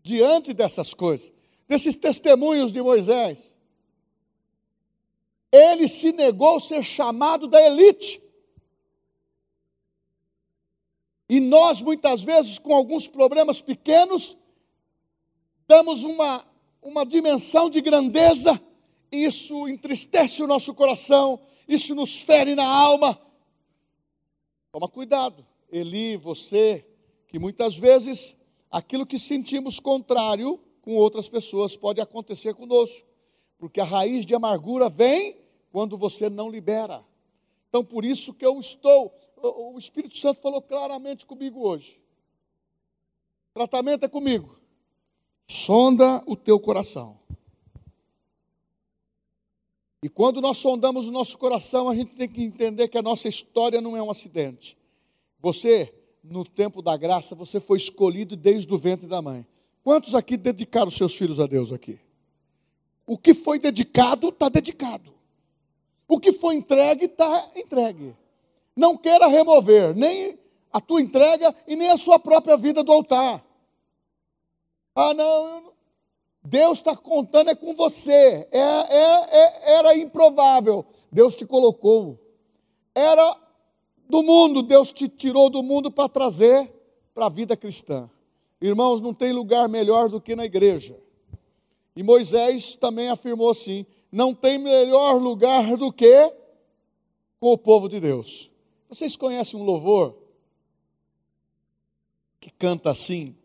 diante 0.02 0.54
dessas 0.54 0.94
coisas, 0.94 1.30
desses 1.68 1.98
testemunhos 1.98 2.72
de 2.72 2.82
Moisés? 2.82 3.54
Ele 5.52 5.89
se 5.89 6.13
negou 6.13 6.58
ser 6.62 6.84
chamado 6.84 7.50
da 7.50 7.62
elite. 7.62 8.24
E 11.28 11.41
nós, 11.41 11.82
muitas 11.82 12.24
vezes, 12.24 12.58
com 12.58 12.74
alguns 12.74 13.10
problemas 13.10 13.62
pequenos, 13.62 14.38
damos 15.68 16.02
uma, 16.04 16.46
uma 16.82 17.06
dimensão 17.06 17.70
de 17.70 17.82
grandeza, 17.82 18.62
isso 19.12 19.68
entristece 19.68 20.41
o 20.41 20.48
nosso 20.48 20.74
coração, 20.74 21.41
isso 21.68 21.94
nos 21.94 22.22
fere 22.22 22.56
na 22.56 22.65
alma, 22.65 23.20
Toma 24.75 24.89
cuidado, 24.89 25.47
Eli, 25.71 26.17
você, 26.17 26.85
que 27.29 27.39
muitas 27.39 27.77
vezes 27.77 28.35
aquilo 28.69 29.05
que 29.05 29.17
sentimos 29.17 29.79
contrário 29.79 30.59
com 30.81 30.97
outras 30.97 31.29
pessoas 31.29 31.77
pode 31.77 32.01
acontecer 32.01 32.53
conosco, 32.53 33.07
porque 33.57 33.79
a 33.79 33.85
raiz 33.85 34.25
de 34.25 34.35
amargura 34.35 34.89
vem 34.89 35.38
quando 35.71 35.97
você 35.97 36.29
não 36.29 36.49
libera. 36.49 37.05
Então, 37.69 37.85
por 37.85 38.03
isso 38.03 38.33
que 38.33 38.45
eu 38.45 38.59
estou, 38.59 39.17
o 39.38 39.79
Espírito 39.79 40.17
Santo 40.17 40.41
falou 40.41 40.61
claramente 40.61 41.25
comigo 41.25 41.65
hoje. 41.65 41.97
Tratamento 43.53 44.03
é 44.03 44.09
comigo. 44.09 44.59
Sonda 45.47 46.21
o 46.27 46.35
teu 46.35 46.59
coração. 46.59 47.17
E 50.06 50.10
quando 50.10 50.39
nós 50.39 50.60
sondamos 50.60 51.08
o 51.08 51.12
nosso 51.12 51.36
coração, 51.36 51.89
a 51.89 51.96
gente 51.96 52.13
tem 52.13 52.30
que 52.30 52.44
entender 52.44 52.88
que 52.88 52.96
a 52.96 53.02
nossa 53.02 53.28
história 53.28 53.82
não 53.82 53.98
é 53.98 54.04
um 54.04 54.12
acidente. 54.12 54.78
Você 55.39 55.91
no 56.24 56.46
tempo 56.46 56.80
da 56.80 56.96
graça, 56.96 57.34
você 57.34 57.60
foi 57.60 57.80
escolhido 57.80 58.36
desde 58.36 58.72
o 58.72 58.78
ventre 58.78 59.08
da 59.08 59.20
mãe. 59.20 59.48
Quantos 59.84 60.13
aqui 60.13 60.38
dedicaram 60.38 60.91
seus 60.91 61.15
filhos 61.15 61.39
a 61.39 61.48
Deus 61.48 61.74
aqui? 61.74 62.00
O 63.08 63.18
que 63.18 63.34
foi 63.34 63.58
dedicado, 63.58 64.30
está 64.30 64.48
dedicado. 64.48 65.12
O 66.08 66.20
que 66.20 66.32
foi 66.32 66.54
entregue, 66.54 67.06
está 67.06 67.50
entregue. 67.56 68.15
Não 68.76 68.96
queira 68.96 69.26
remover 69.26 69.96
nem 69.96 70.38
a 70.72 70.80
tua 70.80 71.02
entrega 71.02 71.56
e 71.68 71.76
nem 71.76 71.89
a 71.89 71.98
sua 71.98 72.20
própria 72.20 72.56
vida 72.56 72.84
do 72.84 72.91
altar. 72.91 73.44
Ah, 74.94 75.15
não, 75.15 75.64
Deus 76.45 76.77
está 76.77 76.95
contando 76.95 77.49
é 77.49 77.55
com 77.55 77.73
você. 77.73 78.47
É, 78.51 78.60
é, 78.60 79.29
é, 79.31 79.73
era 79.77 79.97
improvável. 79.97 80.86
Deus 81.12 81.36
te 81.36 81.45
colocou. 81.45 82.19
Era 82.93 83.36
do 84.08 84.21
mundo, 84.21 84.62
Deus 84.62 84.93
te 84.93 85.10
tirou 85.10 85.49
do 85.49 85.63
mundo 85.63 85.89
para 85.89 86.08
trazer 86.08 86.71
para 87.15 87.25
a 87.25 87.29
vida 87.29 87.58
cristã. 87.58 88.10
Irmãos, 88.62 89.01
não 89.01 89.13
tem 89.13 89.34
lugar 89.34 89.67
melhor 89.67 90.08
do 90.08 90.21
que 90.21 90.36
na 90.36 90.45
igreja. 90.45 90.95
E 91.95 92.03
Moisés 92.03 92.75
também 92.75 93.10
afirmou 93.10 93.49
assim: 93.49 93.86
não 94.12 94.34
tem 94.34 94.60
melhor 94.60 95.19
lugar 95.19 95.75
do 95.75 95.91
que 95.91 96.31
com 97.39 97.51
o 97.51 97.58
povo 97.58 97.89
de 97.89 97.99
Deus. 97.99 98.51
Vocês 98.88 99.15
conhecem 99.15 99.60
um 99.60 99.63
louvor 99.63 100.15
que 102.39 102.51
canta 102.51 102.91
assim? 102.91 103.36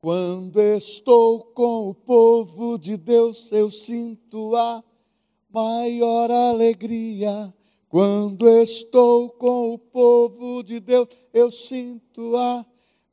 Quando 0.00 0.60
estou 0.60 1.40
com 1.40 1.88
o 1.88 1.94
povo 1.94 2.78
de 2.78 2.96
Deus, 2.96 3.50
eu 3.50 3.70
sinto 3.70 4.54
a 4.54 4.84
maior 5.50 6.30
alegria. 6.30 7.52
Quando 7.88 8.48
estou 8.48 9.30
com 9.30 9.72
o 9.72 9.78
povo 9.78 10.62
de 10.62 10.80
Deus, 10.80 11.08
eu 11.32 11.50
sinto 11.50 12.36
a 12.36 12.64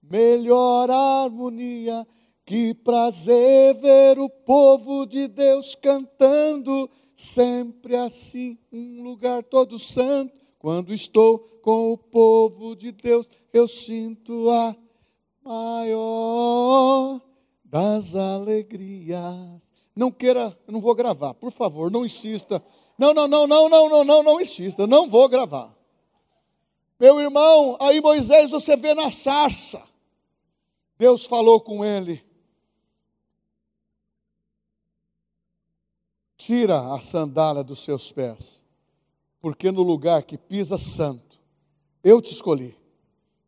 melhor 0.01 0.91
harmonia. 0.91 2.05
Que 2.45 2.73
prazer 2.73 3.75
ver 3.75 4.19
o 4.19 4.29
povo 4.29 5.05
de 5.05 5.29
Deus 5.29 5.75
cantando, 5.75 6.89
sempre 7.15 7.95
assim, 7.95 8.57
um 8.71 9.01
lugar 9.01 9.41
todo 9.41 9.79
santo. 9.79 10.33
Quando 10.59 10.93
estou 10.93 11.39
com 11.61 11.93
o 11.93 11.97
povo 11.97 12.75
de 12.75 12.91
Deus, 12.91 13.29
eu 13.53 13.67
sinto 13.67 14.49
a 14.49 14.75
maior 15.43 17.21
das 17.65 18.15
alegrias. 18.15 19.61
Não 19.95 20.11
queira, 20.11 20.57
não 20.67 20.81
vou 20.81 20.95
gravar, 20.95 21.33
por 21.33 21.51
favor, 21.51 21.91
não 21.91 22.05
insista. 22.05 22.63
Não, 22.97 23.13
não, 23.13 23.27
não, 23.27 23.47
não, 23.47 23.69
não, 23.69 23.89
não, 23.89 24.03
não, 24.03 24.23
não 24.23 24.41
insista, 24.41 24.87
não 24.87 25.09
vou 25.09 25.27
gravar. 25.27 25.75
Meu 26.99 27.19
irmão, 27.19 27.77
aí 27.79 27.99
Moisés 28.01 28.51
você 28.51 28.75
vê 28.75 28.93
na 28.93 29.11
sarça. 29.11 29.83
Deus 30.97 31.25
falou 31.25 31.59
com 31.59 31.83
ele. 31.83 32.23
Tira 36.37 36.93
a 36.93 36.99
sandália 36.99 37.63
dos 37.63 37.79
seus 37.79 38.11
pés, 38.11 38.61
porque 39.39 39.71
no 39.71 39.81
lugar 39.81 40.23
que 40.23 40.37
pisa 40.37 40.77
santo, 40.77 41.39
eu 42.03 42.21
te 42.21 42.31
escolhi. 42.31 42.77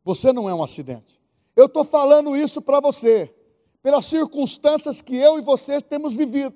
Você 0.04 0.32
não 0.32 0.50
é 0.50 0.54
um 0.54 0.64
acidente. 0.64 1.20
Eu 1.56 1.68
estou 1.68 1.84
falando 1.84 2.36
isso 2.36 2.62
para 2.62 2.80
você, 2.80 3.34
pelas 3.82 4.06
circunstâncias 4.06 5.02
que 5.02 5.16
eu 5.16 5.38
e 5.40 5.42
você 5.42 5.82
temos 5.82 6.14
vivido, 6.14 6.56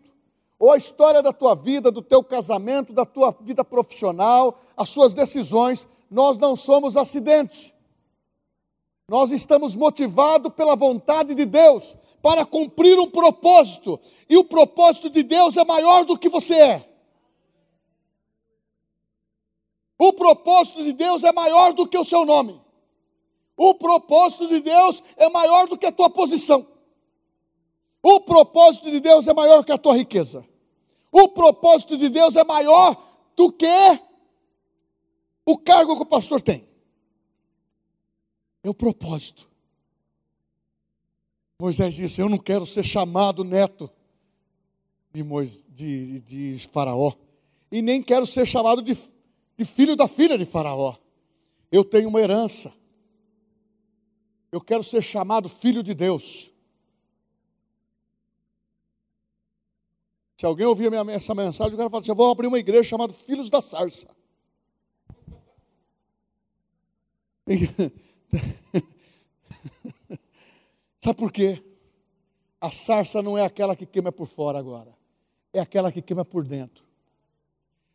ou 0.57 0.73
a 0.73 0.77
história 0.77 1.21
da 1.21 1.31
tua 1.31 1.55
vida, 1.55 1.89
do 1.89 2.01
teu 2.01 2.21
casamento, 2.21 2.91
da 2.91 3.05
tua 3.05 3.31
vida 3.39 3.63
profissional, 3.63 4.59
as 4.75 4.89
suas 4.89 5.13
decisões. 5.13 5.87
Nós 6.11 6.37
não 6.37 6.55
somos 6.55 6.97
acidentes. 6.97 7.73
Nós 9.07 9.31
estamos 9.31 9.75
motivados 9.75 10.53
pela 10.53 10.75
vontade 10.75 11.33
de 11.33 11.45
Deus 11.45 11.95
para 12.21 12.45
cumprir 12.45 12.99
um 12.99 13.09
propósito, 13.09 13.97
e 14.27 14.37
o 14.37 14.43
propósito 14.43 15.09
de 15.09 15.23
Deus 15.23 15.55
é 15.55 15.63
maior 15.63 16.03
do 16.03 16.17
que 16.17 16.27
você 16.27 16.55
é. 16.55 16.89
O 19.97 20.13
propósito 20.13 20.83
de 20.83 20.91
Deus 20.91 21.23
é 21.23 21.31
maior 21.31 21.73
do 21.73 21.87
que 21.87 21.97
o 21.97 22.03
seu 22.03 22.25
nome. 22.25 22.59
O 23.59 23.73
propósito 23.75 24.47
de 24.47 24.61
Deus 24.61 25.03
é 25.17 25.27
maior 25.27 25.67
do 25.67 25.77
que 25.77 25.85
a 25.85 25.91
tua 25.91 26.09
posição. 26.09 26.65
O 28.01 28.21
propósito 28.21 28.89
de 28.89 29.01
Deus 29.01 29.27
é 29.27 29.33
maior 29.33 29.65
que 29.65 29.73
a 29.73 29.77
tua 29.77 29.97
riqueza. 29.97 30.47
O 31.11 31.27
propósito 31.27 31.97
de 31.97 32.07
Deus 32.07 32.37
é 32.37 32.45
maior 32.45 32.95
do 33.35 33.51
que 33.51 33.67
o 35.45 35.57
cargo 35.57 35.97
que 35.97 36.03
o 36.03 36.05
pastor 36.05 36.41
tem 36.41 36.69
é 38.63 38.69
o 38.69 38.73
propósito. 38.73 39.49
Moisés 41.59 41.95
disse: 41.95 42.21
Eu 42.21 42.29
não 42.29 42.37
quero 42.37 42.65
ser 42.65 42.83
chamado 42.83 43.43
neto 43.43 43.91
de, 45.11 45.21
Moisés, 45.21 45.67
de, 45.69 46.21
de 46.21 46.67
Faraó, 46.71 47.11
e 47.69 47.81
nem 47.81 48.01
quero 48.01 48.25
ser 48.25 48.45
chamado 48.45 48.81
de, 48.81 48.97
de 49.57 49.65
filho 49.65 49.97
da 49.97 50.07
filha 50.07 50.37
de 50.37 50.45
Faraó. 50.45 50.95
Eu 51.69 51.83
tenho 51.83 52.07
uma 52.07 52.21
herança. 52.21 52.78
Eu 54.51 54.59
quero 54.61 54.83
ser 54.83 55.01
chamado 55.01 55.47
filho 55.47 55.83
de 55.83 55.93
Deus. 55.93 56.51
Se 60.37 60.45
alguém 60.45 60.65
ouvir 60.65 60.91
essa 61.09 61.35
mensagem, 61.35 61.73
eu 61.73 61.77
quero 61.77 61.89
falar 61.89 62.01
assim: 62.01 62.11
eu 62.11 62.15
vou 62.15 62.31
abrir 62.31 62.47
uma 62.47 62.57
igreja 62.57 62.89
chamada 62.89 63.13
Filhos 63.13 63.49
da 63.49 63.61
Sarça. 63.61 64.07
Sabe 70.99 71.17
por 71.17 71.31
quê? 71.31 71.63
A 72.61 72.69
sarça 72.69 73.21
não 73.21 73.37
é 73.37 73.45
aquela 73.45 73.75
que 73.75 73.85
queima 73.85 74.11
por 74.11 74.27
fora 74.27 74.59
agora, 74.59 74.93
é 75.53 75.59
aquela 75.59 75.91
que 75.91 76.01
queima 76.01 76.25
por 76.25 76.43
dentro. 76.43 76.83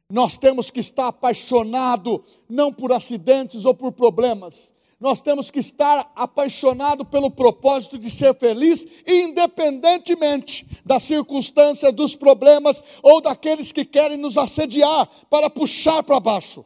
Nós 0.09 0.37
temos 0.37 0.71
que 0.71 0.81
estar 0.81 1.09
apaixonado 1.09 2.25
não 2.49 2.73
por 2.73 2.93
acidentes 2.93 3.65
ou 3.65 3.75
por 3.75 3.93
problemas. 3.93 4.73
Nós 5.05 5.21
temos 5.21 5.51
que 5.51 5.59
estar 5.59 6.11
apaixonado 6.17 7.05
pelo 7.05 7.31
propósito 7.31 7.99
de 7.99 8.11
ser 8.11 8.35
feliz, 8.37 8.87
independentemente 9.07 10.67
das 10.83 11.03
circunstâncias, 11.03 11.93
dos 11.93 12.17
problemas 12.17 12.83
ou 13.03 13.21
daqueles 13.21 13.71
que 13.71 13.85
querem 13.85 14.17
nos 14.17 14.39
assediar 14.39 15.07
para 15.29 15.51
puxar 15.51 16.03
para 16.03 16.19
baixo. 16.19 16.65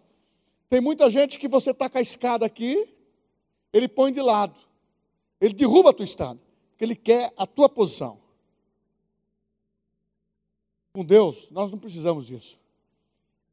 Tem 0.71 0.81
muita 0.81 1.11
gente 1.11 1.37
que 1.37 1.49
você 1.49 1.73
está 1.73 1.91
com 1.91 1.99
a 1.99 2.01
escada 2.01 2.47
aqui, 2.47 2.89
ele 3.73 3.89
põe 3.89 4.13
de 4.13 4.21
lado. 4.21 4.55
Ele 5.41 5.55
derruba 5.55 5.91
a 5.91 5.93
tua 5.93 6.05
escada, 6.05 6.39
porque 6.71 6.85
ele 6.85 6.95
quer 6.95 7.33
a 7.37 7.45
tua 7.45 7.69
posição. 7.69 8.21
Com 10.93 11.05
Deus, 11.05 11.51
nós 11.51 11.73
não 11.73 11.79
precisamos 11.81 12.25
disso. 12.25 12.57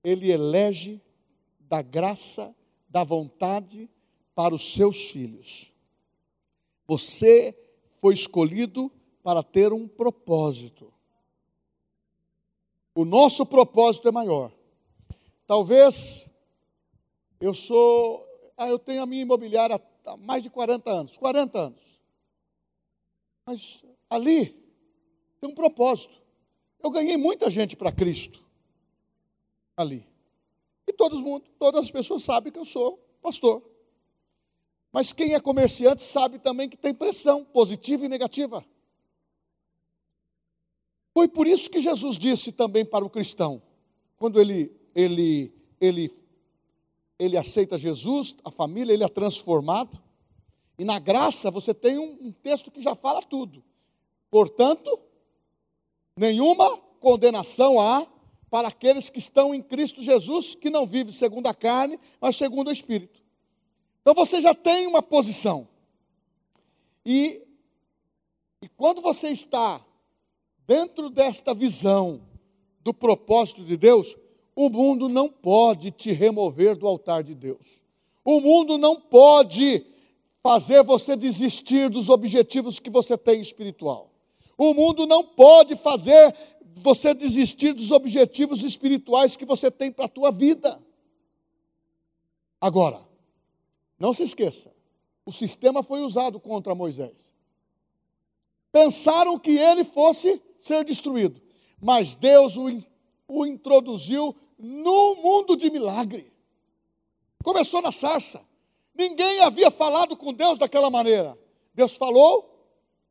Ele 0.03 0.31
elege 0.31 1.01
da 1.59 1.81
graça, 1.81 2.55
da 2.87 3.03
vontade 3.03 3.89
para 4.35 4.53
os 4.53 4.73
seus 4.73 5.09
filhos. 5.11 5.71
Você 6.85 7.57
foi 7.99 8.13
escolhido 8.13 8.91
para 9.23 9.41
ter 9.41 9.73
um 9.73 9.87
propósito. 9.87 10.93
O 12.93 13.05
nosso 13.05 13.45
propósito 13.45 14.07
é 14.07 14.11
maior. 14.11 14.51
Talvez 15.47 16.29
eu 17.39 17.53
sou, 17.53 18.23
ah, 18.57 18.69
eu 18.69 18.77
tenho 18.77 19.01
a 19.01 19.05
minha 19.05 19.21
imobiliária 19.21 19.81
há 20.05 20.17
mais 20.17 20.43
de 20.43 20.49
40 20.49 20.91
anos, 20.91 21.17
40 21.17 21.59
anos. 21.59 21.99
Mas 23.45 23.83
ali 24.09 24.49
tem 25.39 25.49
um 25.49 25.55
propósito. 25.55 26.21
Eu 26.83 26.91
ganhei 26.91 27.17
muita 27.17 27.49
gente 27.49 27.75
para 27.75 27.91
Cristo 27.91 28.45
ali. 29.75 30.07
E 30.87 30.93
todos, 30.93 31.19
todas 31.57 31.83
as 31.83 31.91
pessoas 31.91 32.23
sabem 32.23 32.51
que 32.51 32.59
eu 32.59 32.65
sou 32.65 32.97
pastor. 33.21 33.63
Mas 34.95 35.11
quem 35.11 35.33
é 35.33 35.41
comerciante 35.41 36.01
sabe 36.01 36.39
também 36.39 36.69
que 36.69 36.77
tem 36.77 36.93
pressão 36.93 37.43
positiva 37.43 38.05
e 38.05 38.07
negativa. 38.07 38.63
Foi 41.13 41.27
por 41.27 41.45
isso 41.45 41.69
que 41.69 41.81
Jesus 41.81 42.17
disse 42.17 42.53
também 42.53 42.85
para 42.85 43.03
o 43.03 43.09
cristão, 43.09 43.61
quando 44.15 44.39
ele, 44.39 44.71
ele, 44.95 45.53
ele 45.81 46.15
ele 47.19 47.35
aceita 47.35 47.77
Jesus, 47.77 48.37
a 48.45 48.49
família, 48.49 48.93
ele 48.93 49.03
é 49.03 49.09
transformado. 49.09 50.01
E 50.79 50.85
na 50.85 50.97
graça 50.97 51.51
você 51.51 51.73
tem 51.73 51.99
um, 51.99 52.17
um 52.21 52.31
texto 52.31 52.71
que 52.71 52.81
já 52.81 52.95
fala 52.95 53.21
tudo. 53.21 53.61
Portanto, 54.31 54.97
nenhuma 56.15 56.77
condenação 57.01 57.81
há 57.81 58.07
para 58.49 58.69
aqueles 58.69 59.09
que 59.09 59.19
estão 59.19 59.53
em 59.53 59.61
Cristo 59.61 60.01
Jesus, 60.01 60.55
que 60.55 60.69
não 60.69 60.87
vivem 60.87 61.11
segundo 61.11 61.47
a 61.47 61.53
carne, 61.53 61.99
mas 62.21 62.37
segundo 62.37 62.69
o 62.69 62.71
Espírito. 62.71 63.24
Então 64.05 64.13
você 64.13 64.39
já 64.39 64.53
tem 64.53 64.85
uma 64.85 65.01
posição. 65.01 65.67
E, 67.03 67.41
e 68.61 68.69
quando 68.69 69.01
você 69.01 69.29
está 69.29 69.83
dentro 70.67 71.09
desta 71.09 71.55
visão 71.55 72.21
do 72.83 72.93
propósito 72.93 73.63
de 73.63 73.75
Deus, 73.75 74.15
o 74.55 74.69
mundo 74.69 75.09
não 75.09 75.27
pode 75.27 75.89
te 75.89 76.11
remover 76.11 76.75
do 76.75 76.85
altar 76.85 77.23
de 77.23 77.33
Deus. 77.33 77.81
O 78.23 78.39
mundo 78.39 78.77
não 78.77 79.01
pode 79.01 79.83
fazer 80.43 80.83
você 80.83 81.15
desistir 81.15 81.89
dos 81.89 82.07
objetivos 82.07 82.77
que 82.77 82.91
você 82.91 83.17
tem 83.17 83.41
espiritual. 83.41 84.11
O 84.55 84.71
mundo 84.75 85.07
não 85.07 85.23
pode 85.23 85.75
fazer 85.75 86.31
você 86.75 87.11
desistir 87.11 87.73
dos 87.73 87.89
objetivos 87.89 88.61
espirituais 88.61 89.35
que 89.35 89.45
você 89.45 89.71
tem 89.71 89.91
para 89.91 90.05
a 90.05 90.09
tua 90.09 90.29
vida. 90.29 90.79
Agora, 92.61 93.03
não 93.99 94.13
se 94.13 94.23
esqueça, 94.23 94.73
o 95.25 95.31
sistema 95.31 95.81
foi 95.81 96.01
usado 96.01 96.39
contra 96.39 96.75
Moisés. 96.75 97.15
Pensaram 98.71 99.39
que 99.39 99.57
ele 99.57 99.83
fosse 99.83 100.41
ser 100.59 100.83
destruído, 100.83 101.41
mas 101.81 102.15
Deus 102.15 102.57
o, 102.57 102.65
o 103.27 103.45
introduziu 103.45 104.35
no 104.57 105.15
mundo 105.15 105.55
de 105.55 105.69
milagre. 105.69 106.31
Começou 107.43 107.81
na 107.81 107.91
sarça. 107.91 108.45
Ninguém 108.93 109.39
havia 109.41 109.69
falado 109.69 110.15
com 110.15 110.33
Deus 110.33 110.57
daquela 110.57 110.89
maneira. 110.89 111.37
Deus 111.73 111.95
falou 111.95 112.69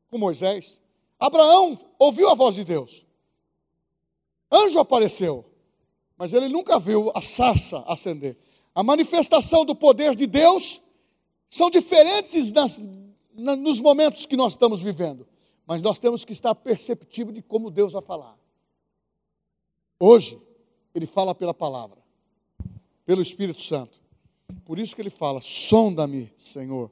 com 0.08 0.18
Moisés. 0.18 0.80
Abraão 1.18 1.78
ouviu 1.98 2.28
a 2.28 2.34
voz 2.34 2.54
de 2.54 2.64
Deus. 2.64 3.06
Anjo 4.50 4.78
apareceu, 4.78 5.44
mas 6.16 6.32
ele 6.32 6.48
nunca 6.48 6.78
viu 6.78 7.10
a 7.14 7.22
sarça 7.22 7.84
acender. 7.86 8.38
A 8.74 8.82
manifestação 8.82 9.64
do 9.64 9.74
poder 9.74 10.14
de 10.14 10.26
Deus 10.26 10.82
são 11.48 11.70
diferentes 11.70 12.50
nas, 12.50 12.80
na, 13.32 13.54
nos 13.54 13.80
momentos 13.80 14.26
que 14.26 14.36
nós 14.36 14.54
estamos 14.54 14.82
vivendo, 14.82 15.26
mas 15.64 15.80
nós 15.80 15.98
temos 15.98 16.24
que 16.24 16.32
estar 16.32 16.54
perceptivo 16.54 17.32
de 17.32 17.40
como 17.40 17.70
Deus 17.70 17.92
vai 17.92 18.02
falar. 18.02 18.36
Hoje, 20.00 20.40
Ele 20.92 21.06
fala 21.06 21.34
pela 21.34 21.54
palavra, 21.54 21.98
pelo 23.06 23.22
Espírito 23.22 23.60
Santo. 23.60 24.00
Por 24.64 24.78
isso 24.78 24.96
que 24.96 25.02
Ele 25.02 25.10
fala: 25.10 25.40
sonda-me, 25.40 26.32
Senhor, 26.36 26.90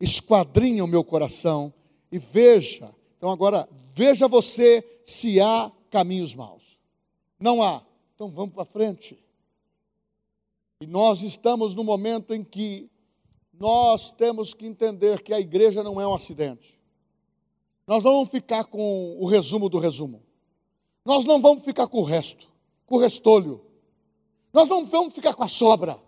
esquadrinha 0.00 0.82
o 0.82 0.88
meu 0.88 1.04
coração 1.04 1.72
e 2.10 2.18
veja. 2.18 2.94
Então, 3.18 3.30
agora, 3.30 3.68
veja 3.92 4.26
você 4.26 4.82
se 5.04 5.40
há 5.40 5.70
caminhos 5.90 6.34
maus. 6.34 6.78
Não 7.38 7.62
há. 7.62 7.82
Então, 8.14 8.30
vamos 8.30 8.54
para 8.54 8.64
frente. 8.64 9.18
E 10.80 10.86
nós 10.86 11.22
estamos 11.22 11.74
no 11.74 11.82
momento 11.82 12.32
em 12.32 12.44
que 12.44 12.88
nós 13.52 14.12
temos 14.12 14.54
que 14.54 14.64
entender 14.64 15.20
que 15.22 15.34
a 15.34 15.40
igreja 15.40 15.82
não 15.82 16.00
é 16.00 16.06
um 16.06 16.14
acidente. 16.14 16.78
Nós 17.84 18.04
não 18.04 18.12
vamos 18.12 18.28
ficar 18.28 18.64
com 18.64 19.16
o 19.18 19.26
resumo 19.26 19.68
do 19.68 19.78
resumo. 19.78 20.22
Nós 21.04 21.24
não 21.24 21.40
vamos 21.40 21.64
ficar 21.64 21.88
com 21.88 21.98
o 21.98 22.04
resto, 22.04 22.48
com 22.86 22.94
o 22.94 22.98
restolho. 23.00 23.60
Nós 24.52 24.68
não 24.68 24.84
vamos 24.84 25.14
ficar 25.14 25.34
com 25.34 25.42
a 25.42 25.48
sobra. 25.48 26.00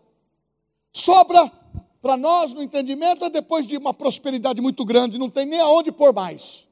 Sobra 0.92 1.50
para 2.00 2.16
nós 2.16 2.52
no 2.52 2.62
entendimento 2.62 3.24
é 3.24 3.30
depois 3.30 3.66
de 3.66 3.76
uma 3.76 3.92
prosperidade 3.92 4.60
muito 4.60 4.84
grande, 4.84 5.18
não 5.18 5.28
tem 5.28 5.46
nem 5.46 5.58
aonde 5.58 5.90
pôr 5.90 6.12
mais. 6.12 6.68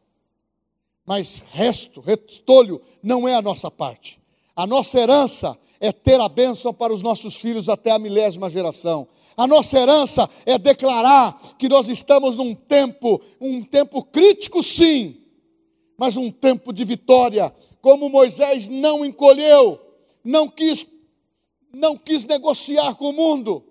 Mas 1.05 1.39
resto, 1.51 2.01
restolho, 2.01 2.81
não 3.03 3.27
é 3.27 3.35
a 3.35 3.43
nossa 3.43 3.71
parte. 3.71 4.21
A 4.55 4.67
nossa 4.67 5.01
herança 5.01 5.59
é 5.81 5.93
ter 5.93 6.21
a 6.21 6.29
bênção 6.29 6.73
para 6.73 6.93
os 6.93 7.03
nossos 7.03 7.37
filhos 7.37 7.69
até 7.69 7.91
a 7.91 7.99
milésima 7.99 8.51
geração. 8.51 9.07
A 9.37 9.47
nossa 9.47 9.79
herança 9.79 10.29
é 10.45 10.59
declarar 10.59 11.41
que 11.59 11.69
nós 11.69 11.89
estamos 11.89 12.37
num 12.37 12.55
tempo, 12.55 13.21
um 13.41 13.63
tempo 13.63 14.03
crítico, 14.03 14.63
sim, 14.63 15.17
mas 15.97 16.17
um 16.17 16.31
tempo 16.31 16.73
de 16.73 16.85
vitória. 16.85 17.55
Como 17.81 18.09
Moisés 18.09 18.69
não 18.69 19.05
encolheu, 19.05 19.81
não 20.25 20.49
quis, 20.49 20.87
não 21.73 21.97
quis 21.97 22.25
negociar 22.25 22.95
com 22.95 23.11
o 23.11 23.13
mundo, 23.13 23.65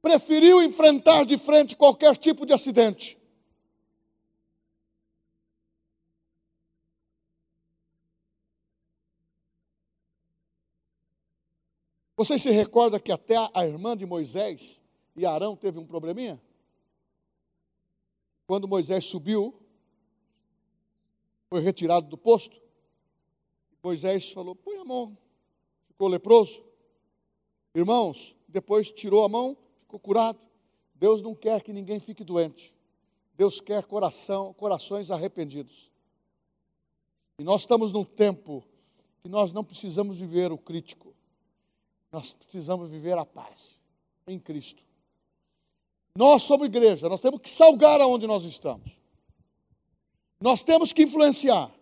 preferiu 0.00 0.62
enfrentar 0.62 1.24
de 1.24 1.36
frente 1.36 1.76
qualquer 1.76 2.16
tipo 2.16 2.46
de 2.46 2.52
acidente. 2.52 3.17
Vocês 12.18 12.42
se 12.42 12.50
recordam 12.50 12.98
que 12.98 13.12
até 13.12 13.36
a 13.54 13.64
irmã 13.64 13.96
de 13.96 14.04
Moisés 14.04 14.82
e 15.14 15.24
Arão 15.24 15.54
teve 15.54 15.78
um 15.78 15.86
probleminha? 15.86 16.42
Quando 18.44 18.66
Moisés 18.66 19.04
subiu, 19.04 19.54
foi 21.48 21.60
retirado 21.60 22.08
do 22.08 22.18
posto, 22.18 22.60
Moisés 23.80 24.32
falou: 24.32 24.56
põe 24.56 24.78
a 24.78 24.84
mão, 24.84 25.16
ficou 25.86 26.08
leproso. 26.08 26.64
Irmãos, 27.72 28.36
depois 28.48 28.90
tirou 28.90 29.24
a 29.24 29.28
mão, 29.28 29.56
ficou 29.82 30.00
curado. 30.00 30.40
Deus 30.96 31.22
não 31.22 31.36
quer 31.36 31.62
que 31.62 31.72
ninguém 31.72 32.00
fique 32.00 32.24
doente. 32.24 32.74
Deus 33.36 33.60
quer 33.60 33.84
coração, 33.84 34.52
corações 34.54 35.12
arrependidos. 35.12 35.88
E 37.38 37.44
nós 37.44 37.60
estamos 37.60 37.92
num 37.92 38.04
tempo 38.04 38.64
que 39.22 39.28
nós 39.28 39.52
não 39.52 39.62
precisamos 39.62 40.18
viver 40.18 40.50
o 40.50 40.58
crítico. 40.58 41.07
Nós 42.10 42.32
precisamos 42.32 42.90
viver 42.90 43.16
a 43.16 43.24
paz 43.24 43.80
em 44.26 44.38
Cristo. 44.38 44.82
Nós 46.14 46.42
somos 46.42 46.66
igreja, 46.66 47.08
nós 47.08 47.20
temos 47.20 47.40
que 47.40 47.48
salgar 47.48 48.00
aonde 48.00 48.26
nós 48.26 48.44
estamos. 48.44 48.90
Nós 50.40 50.62
temos 50.62 50.92
que 50.92 51.02
influenciar. 51.02 51.72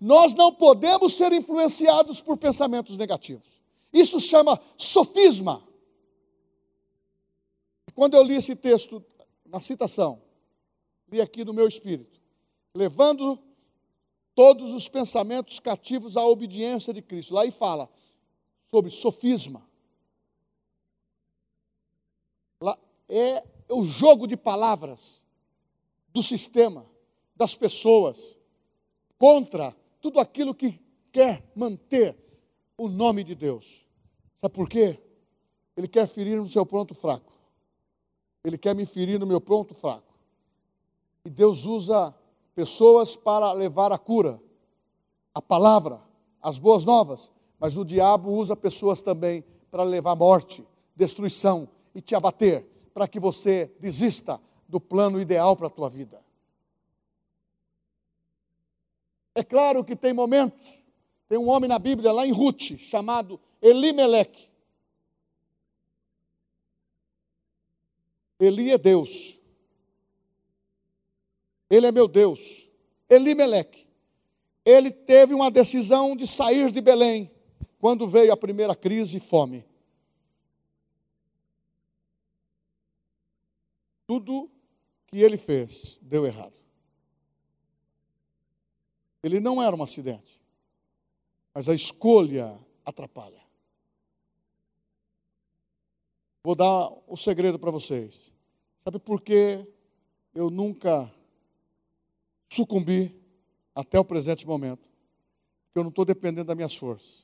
Nós 0.00 0.34
não 0.34 0.52
podemos 0.52 1.14
ser 1.14 1.32
influenciados 1.32 2.20
por 2.20 2.36
pensamentos 2.36 2.96
negativos. 2.96 3.60
Isso 3.92 4.20
chama 4.20 4.60
sofisma. 4.76 5.62
Quando 7.94 8.14
eu 8.14 8.22
li 8.24 8.34
esse 8.34 8.56
texto 8.56 9.04
na 9.46 9.60
citação, 9.60 10.20
li 11.10 11.20
aqui 11.20 11.44
no 11.44 11.54
meu 11.54 11.68
espírito, 11.68 12.20
levando 12.74 13.38
todos 14.34 14.72
os 14.72 14.88
pensamentos 14.88 15.60
cativos 15.60 16.16
à 16.16 16.24
obediência 16.26 16.92
de 16.92 17.00
Cristo. 17.00 17.34
Lá 17.34 17.46
e 17.46 17.52
fala: 17.52 17.88
sobre 18.66 18.90
sofisma. 18.90 19.66
É 23.08 23.44
o 23.68 23.84
jogo 23.84 24.26
de 24.26 24.36
palavras 24.36 25.24
do 26.08 26.22
sistema, 26.22 26.86
das 27.36 27.54
pessoas, 27.54 28.36
contra 29.18 29.76
tudo 30.00 30.20
aquilo 30.20 30.54
que 30.54 30.80
quer 31.12 31.50
manter 31.54 32.16
o 32.76 32.88
nome 32.88 33.22
de 33.22 33.34
Deus. 33.34 33.84
Sabe 34.40 34.54
por 34.54 34.68
quê? 34.68 34.98
Ele 35.76 35.88
quer 35.88 36.06
ferir 36.06 36.36
no 36.36 36.48
seu 36.48 36.64
ponto 36.64 36.94
fraco. 36.94 37.32
Ele 38.44 38.58
quer 38.58 38.74
me 38.74 38.84
ferir 38.84 39.18
no 39.18 39.26
meu 39.26 39.40
ponto 39.40 39.74
fraco. 39.74 40.14
E 41.24 41.30
Deus 41.30 41.64
usa 41.64 42.14
pessoas 42.54 43.16
para 43.16 43.52
levar 43.52 43.90
a 43.90 43.98
cura, 43.98 44.40
a 45.34 45.40
palavra, 45.40 46.00
as 46.40 46.58
boas 46.58 46.84
novas. 46.84 47.32
Mas 47.64 47.78
o 47.78 47.84
diabo 47.86 48.30
usa 48.30 48.54
pessoas 48.54 49.00
também 49.00 49.42
para 49.70 49.82
levar 49.82 50.14
morte, 50.14 50.62
destruição 50.94 51.66
e 51.94 52.02
te 52.02 52.14
abater, 52.14 52.62
para 52.92 53.08
que 53.08 53.18
você 53.18 53.72
desista 53.80 54.38
do 54.68 54.78
plano 54.78 55.18
ideal 55.18 55.56
para 55.56 55.68
a 55.68 55.70
tua 55.70 55.88
vida. 55.88 56.22
É 59.34 59.42
claro 59.42 59.82
que 59.82 59.96
tem 59.96 60.12
momentos, 60.12 60.84
tem 61.26 61.38
um 61.38 61.48
homem 61.48 61.66
na 61.66 61.78
Bíblia, 61.78 62.12
lá 62.12 62.26
em 62.26 62.32
Ruth, 62.32 62.76
chamado 62.76 63.40
Elimeleque. 63.62 64.50
Eli 68.38 68.72
é 68.72 68.76
Deus. 68.76 69.38
Ele 71.70 71.86
é 71.86 71.92
meu 71.92 72.08
Deus. 72.08 72.68
Elimeleque. 73.08 73.86
Ele 74.66 74.90
teve 74.90 75.32
uma 75.32 75.50
decisão 75.50 76.14
de 76.14 76.26
sair 76.26 76.70
de 76.70 76.82
Belém 76.82 77.32
quando 77.84 78.08
veio 78.08 78.32
a 78.32 78.36
primeira 78.36 78.74
crise 78.74 79.20
fome. 79.20 79.62
Tudo 84.06 84.50
que 85.06 85.18
ele 85.18 85.36
fez 85.36 85.98
deu 86.00 86.24
errado. 86.24 86.58
Ele 89.22 89.38
não 89.38 89.62
era 89.62 89.76
um 89.76 89.82
acidente, 89.82 90.40
mas 91.52 91.68
a 91.68 91.74
escolha 91.74 92.58
atrapalha. 92.86 93.42
Vou 96.42 96.54
dar 96.54 96.90
o 97.06 97.18
segredo 97.18 97.58
para 97.58 97.70
vocês. 97.70 98.32
Sabe 98.78 98.98
por 98.98 99.20
que 99.20 99.62
eu 100.34 100.48
nunca 100.48 101.14
sucumbi 102.50 103.14
até 103.74 104.00
o 104.00 104.04
presente 104.06 104.46
momento? 104.46 104.88
Porque 105.66 105.80
eu 105.80 105.82
não 105.82 105.90
estou 105.90 106.06
dependendo 106.06 106.46
das 106.46 106.56
minhas 106.56 106.74
forças 106.74 107.23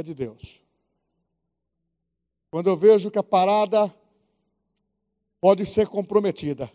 é 0.00 0.02
de 0.02 0.14
Deus. 0.14 0.60
Quando 2.50 2.68
eu 2.68 2.76
vejo 2.76 3.10
que 3.10 3.18
a 3.18 3.22
parada 3.22 3.94
pode 5.40 5.64
ser 5.64 5.86
comprometida, 5.86 6.70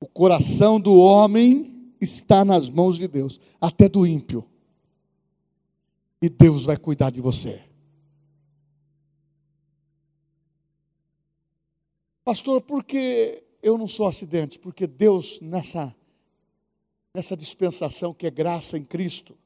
o 0.00 0.08
coração 0.08 0.80
do 0.80 0.96
homem 0.96 1.94
está 2.00 2.44
nas 2.44 2.68
mãos 2.68 2.96
de 2.96 3.06
Deus, 3.06 3.38
até 3.60 3.88
do 3.88 4.04
ímpio. 4.04 4.44
E 6.20 6.28
Deus 6.28 6.64
vai 6.64 6.76
cuidar 6.76 7.10
de 7.10 7.20
você. 7.20 7.62
Pastor, 12.24 12.60
por 12.60 12.84
que 12.84 13.42
eu 13.62 13.78
não 13.78 13.86
sou 13.86 14.06
acidente? 14.06 14.58
Porque 14.58 14.86
Deus, 14.86 15.40
nessa, 15.40 15.94
nessa 17.14 17.36
dispensação 17.36 18.14
que 18.14 18.26
é 18.26 18.30
graça 18.30 18.76
em 18.76 18.84
Cristo, 18.84 19.36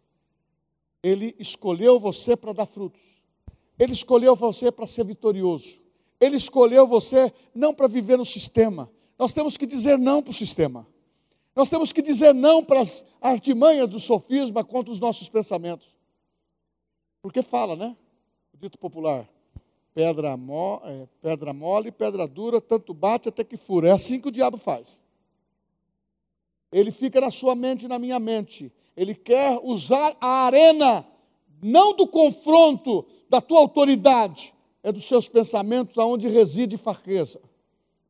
Ele 1.06 1.36
escolheu 1.38 2.00
você 2.00 2.36
para 2.36 2.52
dar 2.52 2.66
frutos. 2.66 3.22
Ele 3.78 3.92
escolheu 3.92 4.34
você 4.34 4.72
para 4.72 4.88
ser 4.88 5.04
vitorioso. 5.04 5.78
Ele 6.20 6.36
escolheu 6.36 6.84
você 6.84 7.32
não 7.54 7.72
para 7.72 7.86
viver 7.86 8.18
no 8.18 8.24
sistema. 8.24 8.90
Nós 9.16 9.32
temos 9.32 9.56
que 9.56 9.66
dizer 9.66 9.96
não 9.96 10.20
para 10.20 10.32
o 10.32 10.34
sistema. 10.34 10.84
Nós 11.54 11.68
temos 11.68 11.92
que 11.92 12.02
dizer 12.02 12.34
não 12.34 12.64
para 12.64 12.80
as 12.80 13.06
artimanhas 13.20 13.88
do 13.88 14.00
sofisma 14.00 14.64
contra 14.64 14.92
os 14.92 14.98
nossos 14.98 15.28
pensamentos. 15.28 15.94
Porque 17.22 17.40
fala, 17.40 17.76
né? 17.76 17.96
O 18.52 18.56
dito 18.56 18.76
popular: 18.76 19.28
pedra, 19.94 20.36
mo, 20.36 20.80
é, 20.82 21.06
pedra 21.22 21.52
mole, 21.52 21.92
pedra 21.92 22.26
dura, 22.26 22.60
tanto 22.60 22.92
bate 22.92 23.28
até 23.28 23.44
que 23.44 23.56
fura. 23.56 23.90
É 23.90 23.92
assim 23.92 24.20
que 24.20 24.26
o 24.26 24.32
diabo 24.32 24.56
faz. 24.56 25.00
Ele 26.72 26.90
fica 26.90 27.20
na 27.20 27.30
sua 27.30 27.54
mente 27.54 27.84
e 27.84 27.88
na 27.88 27.96
minha 27.96 28.18
mente. 28.18 28.72
Ele 28.96 29.14
quer 29.14 29.60
usar 29.62 30.16
a 30.20 30.46
arena, 30.46 31.06
não 31.62 31.94
do 31.94 32.06
confronto 32.06 33.04
da 33.28 33.40
tua 33.40 33.58
autoridade, 33.60 34.54
é 34.82 34.90
dos 34.90 35.06
seus 35.06 35.28
pensamentos 35.28 35.98
aonde 35.98 36.28
reside 36.28 36.76
fraqueza. 36.76 37.40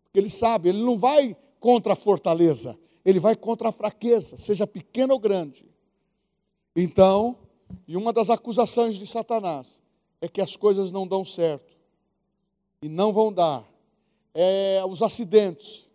Porque 0.04 0.20
ele 0.20 0.30
sabe, 0.30 0.68
ele 0.68 0.82
não 0.82 0.96
vai 0.96 1.36
contra 1.58 1.94
a 1.94 1.96
fortaleza, 1.96 2.78
ele 3.04 3.18
vai 3.18 3.34
contra 3.34 3.70
a 3.70 3.72
fraqueza, 3.72 4.36
seja 4.36 4.66
pequena 4.66 5.12
ou 5.12 5.18
grande. 5.18 5.64
Então, 6.74 7.36
e 7.88 7.96
uma 7.96 8.12
das 8.12 8.30
acusações 8.30 8.96
de 8.96 9.06
Satanás 9.06 9.80
é 10.20 10.28
que 10.28 10.40
as 10.40 10.54
coisas 10.54 10.92
não 10.92 11.06
dão 11.06 11.24
certo 11.24 11.76
e 12.80 12.88
não 12.88 13.12
vão 13.12 13.32
dar. 13.32 13.64
É, 14.34 14.82
os 14.86 15.02
acidentes 15.02 15.88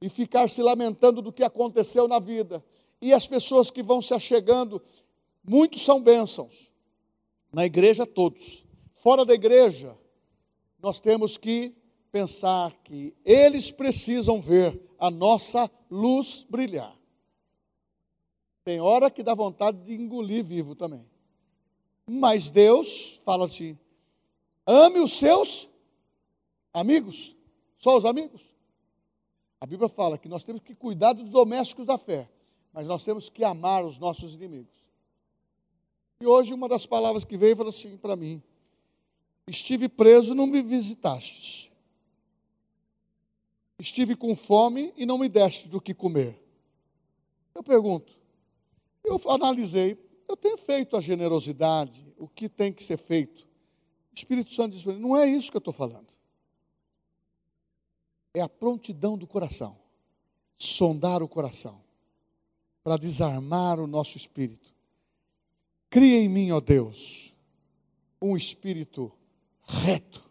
e 0.00 0.08
ficar 0.08 0.48
se 0.48 0.62
lamentando 0.62 1.20
do 1.20 1.32
que 1.32 1.42
aconteceu 1.42 2.06
na 2.06 2.18
vida. 2.18 2.64
E 3.02 3.12
as 3.12 3.26
pessoas 3.26 3.68
que 3.68 3.82
vão 3.82 4.00
se 4.00 4.14
achegando, 4.14 4.80
muitos 5.42 5.84
são 5.84 6.00
bênçãos. 6.00 6.70
Na 7.52 7.66
igreja, 7.66 8.06
todos. 8.06 8.64
Fora 8.94 9.24
da 9.24 9.34
igreja, 9.34 9.98
nós 10.80 11.00
temos 11.00 11.36
que 11.36 11.74
pensar 12.12 12.72
que 12.84 13.12
eles 13.24 13.72
precisam 13.72 14.40
ver 14.40 14.80
a 15.00 15.10
nossa 15.10 15.68
luz 15.90 16.46
brilhar. 16.48 16.96
Tem 18.64 18.80
hora 18.80 19.10
que 19.10 19.24
dá 19.24 19.34
vontade 19.34 19.78
de 19.78 19.94
engolir 19.94 20.44
vivo 20.44 20.76
também. 20.76 21.04
Mas 22.06 22.50
Deus 22.50 23.20
fala 23.24 23.46
assim: 23.46 23.76
ame 24.64 25.00
os 25.00 25.18
seus 25.18 25.68
amigos, 26.72 27.34
só 27.76 27.96
os 27.96 28.04
amigos. 28.04 28.54
A 29.60 29.66
Bíblia 29.66 29.88
fala 29.88 30.16
que 30.16 30.28
nós 30.28 30.44
temos 30.44 30.62
que 30.62 30.74
cuidar 30.74 31.12
dos 31.12 31.28
domésticos 31.28 31.84
da 31.84 31.98
fé, 31.98 32.28
mas 32.72 32.86
nós 32.86 33.04
temos 33.04 33.28
que 33.28 33.44
amar 33.44 33.84
os 33.84 33.98
nossos 33.98 34.34
inimigos. 34.34 34.82
E 36.20 36.26
hoje 36.26 36.54
uma 36.54 36.68
das 36.68 36.86
palavras 36.86 37.24
que 37.24 37.36
veio 37.36 37.56
falou 37.56 37.70
assim 37.70 37.96
para 37.96 38.16
mim: 38.16 38.42
Estive 39.46 39.88
preso, 39.88 40.34
não 40.34 40.46
me 40.46 40.62
visitastes. 40.62 41.70
Estive 43.78 44.14
com 44.14 44.36
fome 44.36 44.92
e 44.96 45.04
não 45.04 45.18
me 45.18 45.28
deste 45.28 45.68
do 45.68 45.80
que 45.80 45.92
comer. 45.92 46.40
Eu 47.54 47.62
pergunto, 47.62 48.16
eu 49.04 49.20
analisei, 49.28 49.98
eu 50.28 50.36
tenho 50.36 50.56
feito 50.56 50.96
a 50.96 51.00
generosidade, 51.00 52.06
o 52.16 52.28
que 52.28 52.48
tem 52.48 52.72
que 52.72 52.82
ser 52.82 52.96
feito. 52.96 53.40
O 54.12 54.14
Espírito 54.14 54.52
Santo 54.52 54.74
diz 54.74 54.84
para 54.84 54.92
mim, 54.92 55.00
não 55.00 55.16
é 55.16 55.26
isso 55.26 55.50
que 55.50 55.56
eu 55.56 55.60
estou 55.60 55.74
falando. 55.74 56.12
É 58.32 58.40
a 58.40 58.48
prontidão 58.48 59.18
do 59.18 59.26
coração, 59.26 59.76
sondar 60.56 61.22
o 61.22 61.28
coração, 61.28 61.81
para 62.82 62.96
desarmar 62.96 63.78
o 63.78 63.86
nosso 63.86 64.16
espírito. 64.16 64.72
Cria 65.88 66.18
em 66.18 66.28
mim, 66.28 66.50
ó 66.50 66.60
Deus, 66.60 67.34
um 68.20 68.36
espírito 68.36 69.12
reto 69.64 70.22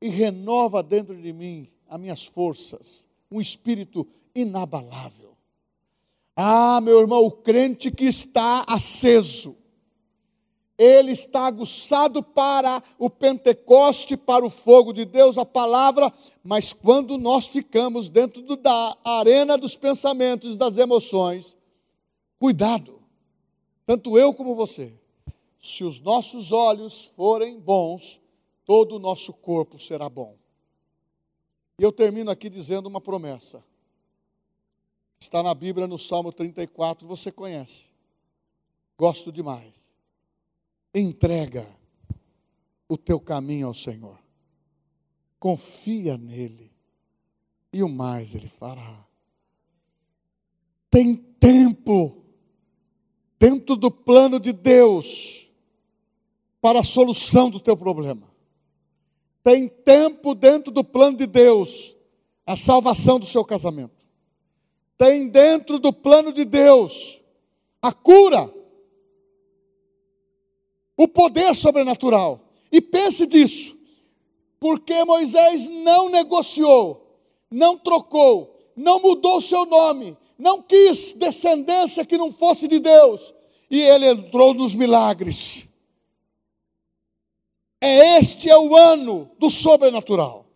e 0.00 0.08
renova 0.08 0.82
dentro 0.82 1.20
de 1.20 1.32
mim 1.32 1.68
as 1.88 2.00
minhas 2.00 2.24
forças, 2.24 3.06
um 3.30 3.40
espírito 3.40 4.06
inabalável. 4.34 5.36
Ah, 6.34 6.80
meu 6.80 7.00
irmão, 7.00 7.24
o 7.24 7.30
crente 7.30 7.90
que 7.90 8.04
está 8.04 8.64
aceso, 8.66 9.54
ele 10.78 11.12
está 11.12 11.46
aguçado 11.46 12.22
para 12.22 12.82
o 12.98 13.10
Pentecoste, 13.10 14.16
para 14.16 14.44
o 14.44 14.50
fogo 14.50 14.92
de 14.92 15.04
Deus, 15.04 15.36
a 15.36 15.44
palavra, 15.44 16.12
mas 16.42 16.72
quando 16.72 17.18
nós 17.18 17.46
ficamos 17.46 18.08
dentro 18.08 18.40
do, 18.40 18.56
da 18.56 18.96
arena 19.04 19.58
dos 19.58 19.76
pensamentos, 19.76 20.56
das 20.56 20.78
emoções, 20.78 21.56
cuidado, 22.42 23.00
tanto 23.86 24.18
eu 24.18 24.34
como 24.34 24.56
você, 24.56 24.92
se 25.60 25.84
os 25.84 26.00
nossos 26.00 26.50
olhos 26.50 27.04
forem 27.14 27.60
bons, 27.60 28.20
todo 28.64 28.96
o 28.96 28.98
nosso 28.98 29.32
corpo 29.32 29.78
será 29.78 30.08
bom. 30.08 30.36
E 31.78 31.84
eu 31.84 31.92
termino 31.92 32.32
aqui 32.32 32.50
dizendo 32.50 32.88
uma 32.88 33.00
promessa. 33.00 33.64
Está 35.20 35.40
na 35.40 35.54
Bíblia, 35.54 35.86
no 35.86 35.96
Salmo 35.96 36.32
34, 36.32 37.06
você 37.06 37.30
conhece. 37.30 37.84
Gosto 38.98 39.30
demais. 39.30 39.76
Entrega 40.92 41.64
o 42.88 42.98
teu 42.98 43.20
caminho 43.20 43.68
ao 43.68 43.74
Senhor. 43.74 44.18
Confia 45.38 46.18
nele. 46.18 46.72
E 47.72 47.84
o 47.84 47.88
mais 47.88 48.34
ele 48.34 48.48
fará. 48.48 49.06
Tem 50.90 51.14
tempo 51.14 52.21
dentro 53.42 53.76
do 53.76 53.90
plano 53.90 54.38
de 54.38 54.52
Deus 54.52 55.50
para 56.60 56.80
a 56.80 56.84
solução 56.84 57.50
do 57.50 57.58
teu 57.58 57.76
problema 57.76 58.32
tem 59.42 59.68
tempo 59.68 60.34
dentro 60.34 60.72
do 60.72 60.84
plano 60.84 61.16
de 61.16 61.26
Deus 61.26 61.96
a 62.46 62.56
salvação 62.56 63.18
do 63.18 63.26
seu 63.26 63.44
casamento. 63.44 64.06
Tem 64.96 65.28
dentro 65.28 65.78
do 65.78 65.92
plano 65.92 66.32
de 66.32 66.44
Deus 66.44 67.20
a 67.80 67.92
cura, 67.92 68.52
o 70.96 71.08
poder 71.08 71.54
sobrenatural. 71.54 72.40
E 72.70 72.80
pense 72.80 73.26
disso, 73.26 73.76
porque 74.60 75.04
Moisés 75.04 75.68
não 75.68 76.08
negociou, 76.08 77.18
não 77.50 77.76
trocou, 77.76 78.56
não 78.76 79.00
mudou 79.00 79.40
seu 79.40 79.66
nome, 79.66 80.16
não 80.38 80.62
quis 80.62 81.12
descendência 81.12 82.04
que 82.04 82.18
não 82.18 82.32
fosse 82.32 82.68
de 82.68 82.78
Deus, 82.78 83.34
e 83.70 83.80
ele 83.80 84.06
entrou 84.06 84.52
nos 84.54 84.74
milagres. 84.74 85.68
É 87.80 88.18
este 88.18 88.48
é 88.48 88.56
o 88.56 88.76
ano 88.76 89.30
do 89.38 89.50
sobrenatural. 89.50 90.46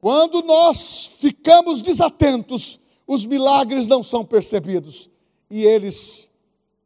Quando 0.00 0.42
nós 0.42 1.06
ficamos 1.18 1.80
desatentos, 1.80 2.80
os 3.06 3.24
milagres 3.24 3.86
não 3.86 4.02
são 4.02 4.24
percebidos 4.24 5.08
e 5.50 5.64
eles 5.64 6.30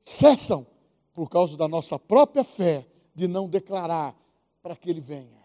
cessam 0.02 0.66
por 1.14 1.28
causa 1.28 1.56
da 1.56 1.66
nossa 1.66 1.98
própria 1.98 2.44
fé 2.44 2.86
de 3.14 3.26
não 3.26 3.48
declarar 3.48 4.14
para 4.62 4.76
que 4.76 4.90
ele 4.90 5.00
venha, 5.00 5.42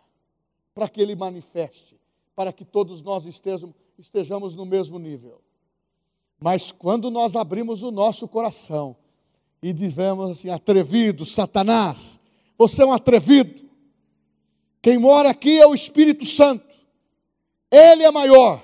para 0.73 0.87
que 0.87 1.01
ele 1.01 1.15
manifeste, 1.15 1.99
para 2.35 2.51
que 2.51 2.65
todos 2.65 3.01
nós 3.01 3.25
estejamos, 3.25 3.75
estejamos 3.97 4.55
no 4.55 4.65
mesmo 4.65 4.99
nível. 4.99 5.41
Mas 6.43 6.73
quando 6.73 7.09
nós 7.09 7.37
abrimos 7.37 7.83
o 7.83 7.89
nosso 7.89 8.27
coração 8.27 8.97
e 9.61 9.71
dizemos 9.71 10.31
assim, 10.31 10.49
atrevido, 10.49 11.23
Satanás, 11.23 12.19
você 12.57 12.83
é 12.83 12.85
um 12.85 12.91
atrevido, 12.91 13.61
quem 14.81 14.97
mora 14.97 15.29
aqui 15.29 15.61
é 15.61 15.65
o 15.65 15.73
Espírito 15.73 16.25
Santo. 16.25 16.67
Ele 17.71 18.03
é 18.03 18.11
maior. 18.11 18.61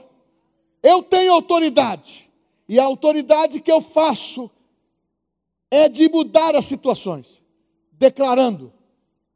Eu 0.83 1.01
tenho 1.01 1.31
autoridade. 1.31 2.29
E 2.67 2.77
a 2.77 2.83
autoridade 2.83 3.61
que 3.61 3.71
eu 3.71 3.79
faço 3.79 4.51
é 5.71 5.87
de 5.87 6.09
mudar 6.09 6.57
as 6.57 6.65
situações, 6.65 7.41
declarando, 7.93 8.73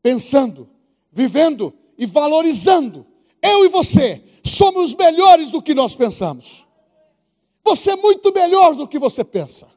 pensando, 0.02 0.68
vivendo 1.14 1.74
e 1.98 2.06
valorizando. 2.06 3.06
Eu 3.42 3.64
e 3.64 3.70
você 3.70 4.22
somos 4.44 4.94
melhores 4.94 5.50
do 5.50 5.62
que 5.62 5.74
nós 5.74 5.96
pensamos. 5.96 6.66
Você 7.64 7.92
é 7.92 7.96
muito 7.96 8.34
melhor 8.34 8.76
do 8.76 8.88
que 8.88 9.00
você 9.00 9.24
pensa. 9.24 9.68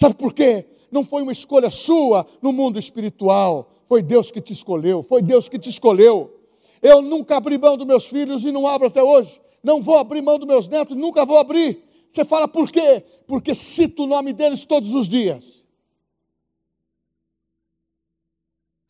Sabe 0.00 0.14
por 0.14 0.32
quê? 0.32 0.66
Não 0.90 1.02
foi 1.02 1.22
uma 1.22 1.32
escolha 1.32 1.70
sua 1.70 2.26
no 2.42 2.52
mundo 2.52 2.78
espiritual, 2.78 3.70
foi 3.88 4.02
Deus 4.02 4.30
que 4.30 4.40
te 4.40 4.52
escolheu, 4.52 5.02
foi 5.02 5.22
Deus 5.22 5.48
que 5.48 5.58
te 5.58 5.68
escolheu. 5.68 6.40
Eu 6.82 7.00
nunca 7.00 7.36
abri 7.36 7.56
mão 7.56 7.76
dos 7.76 7.86
meus 7.86 8.06
filhos 8.06 8.44
e 8.44 8.52
não 8.52 8.66
abro 8.66 8.88
até 8.88 9.02
hoje. 9.02 9.40
Não 9.62 9.80
vou 9.80 9.96
abrir 9.96 10.20
mão 10.20 10.38
dos 10.38 10.46
meus 10.46 10.68
netos, 10.68 10.96
nunca 10.96 11.24
vou 11.24 11.38
abrir. 11.38 11.82
Você 12.10 12.24
fala 12.24 12.46
por 12.46 12.70
quê? 12.70 13.02
Porque 13.26 13.54
cito 13.54 14.04
o 14.04 14.06
nome 14.06 14.32
deles 14.32 14.64
todos 14.64 14.94
os 14.94 15.08
dias. 15.08 15.64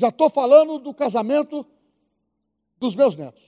Já 0.01 0.09
estou 0.09 0.29
falando 0.29 0.79
do 0.79 0.93
casamento 0.93 1.65
dos 2.79 2.97
meus 2.97 3.15
netos. 3.15 3.45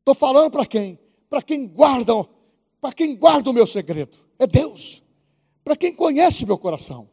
Estou 0.00 0.14
falando 0.14 0.50
para 0.50 0.66
quem? 0.66 0.98
para 1.32 1.40
quem 1.40 1.66
guarda, 1.66 2.12
para 2.82 2.92
quem 2.92 3.14
guarda 3.14 3.48
o 3.48 3.52
meu 3.52 3.64
segredo. 3.64 4.18
É 4.36 4.44
Deus. 4.44 5.04
Para 5.62 5.76
quem 5.76 5.94
conhece 5.94 6.44
meu 6.44 6.58
coração. 6.58 7.08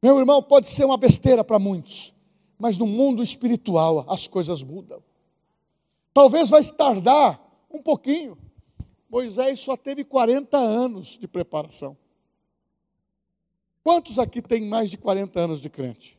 Meu 0.00 0.16
irmão, 0.20 0.40
pode 0.40 0.68
ser 0.68 0.84
uma 0.84 0.96
besteira 0.96 1.42
para 1.42 1.58
muitos, 1.58 2.14
mas 2.56 2.78
no 2.78 2.86
mundo 2.86 3.20
espiritual 3.20 4.06
as 4.08 4.28
coisas 4.28 4.62
mudam. 4.62 5.02
Talvez 6.14 6.48
vai 6.48 6.62
tardar 6.64 7.40
um 7.68 7.82
pouquinho. 7.82 8.38
Moisés 9.10 9.58
só 9.58 9.76
teve 9.76 10.04
40 10.04 10.56
anos 10.56 11.18
de 11.18 11.26
preparação. 11.26 11.96
Quantos 13.82 14.20
aqui 14.20 14.40
têm 14.40 14.62
mais 14.62 14.88
de 14.88 14.96
40 14.96 15.40
anos 15.40 15.60
de 15.60 15.68
crente? 15.68 16.16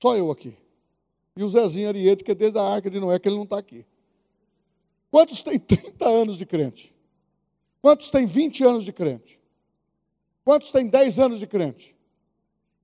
Só 0.00 0.14
eu 0.14 0.30
aqui. 0.30 0.54
E 1.34 1.42
o 1.42 1.48
Zezinho 1.48 1.88
Ariete, 1.88 2.22
que 2.22 2.32
é 2.32 2.34
desde 2.34 2.58
a 2.58 2.62
arca 2.62 2.90
de 2.90 3.00
Noé, 3.00 3.18
que 3.18 3.28
ele 3.28 3.36
não 3.36 3.44
está 3.44 3.56
aqui. 3.56 3.86
Quantos 5.10 5.40
têm 5.40 5.58
30 5.58 6.06
anos 6.06 6.36
de 6.36 6.44
crente? 6.44 6.97
Quantos 7.80 8.10
têm 8.10 8.26
20 8.26 8.64
anos 8.64 8.84
de 8.84 8.92
crente? 8.92 9.40
Quantos 10.44 10.72
têm 10.72 10.88
10 10.88 11.18
anos 11.18 11.38
de 11.38 11.46
crente? 11.46 11.96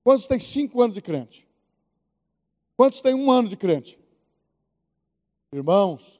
Quantos 0.03 0.27
têm 0.27 0.39
5 0.39 0.81
anos 0.81 0.93
de 0.93 1.01
crente? 1.01 1.47
Quantos 2.77 3.01
têm 3.01 3.13
um 3.13 3.31
ano 3.31 3.49
de 3.49 3.57
crente? 3.57 3.99
Irmãos, 5.51 6.19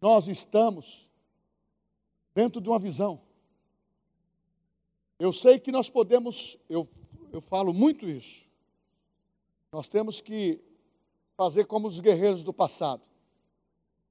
nós 0.00 0.26
estamos 0.26 1.08
dentro 2.34 2.60
de 2.60 2.68
uma 2.68 2.78
visão. 2.78 3.20
Eu 5.18 5.32
sei 5.32 5.58
que 5.58 5.70
nós 5.70 5.90
podemos, 5.90 6.56
eu, 6.68 6.88
eu 7.32 7.40
falo 7.40 7.74
muito 7.74 8.08
isso. 8.08 8.46
Nós 9.70 9.88
temos 9.88 10.20
que 10.20 10.60
fazer 11.36 11.66
como 11.66 11.86
os 11.86 12.00
guerreiros 12.00 12.42
do 12.42 12.52
passado: 12.52 13.02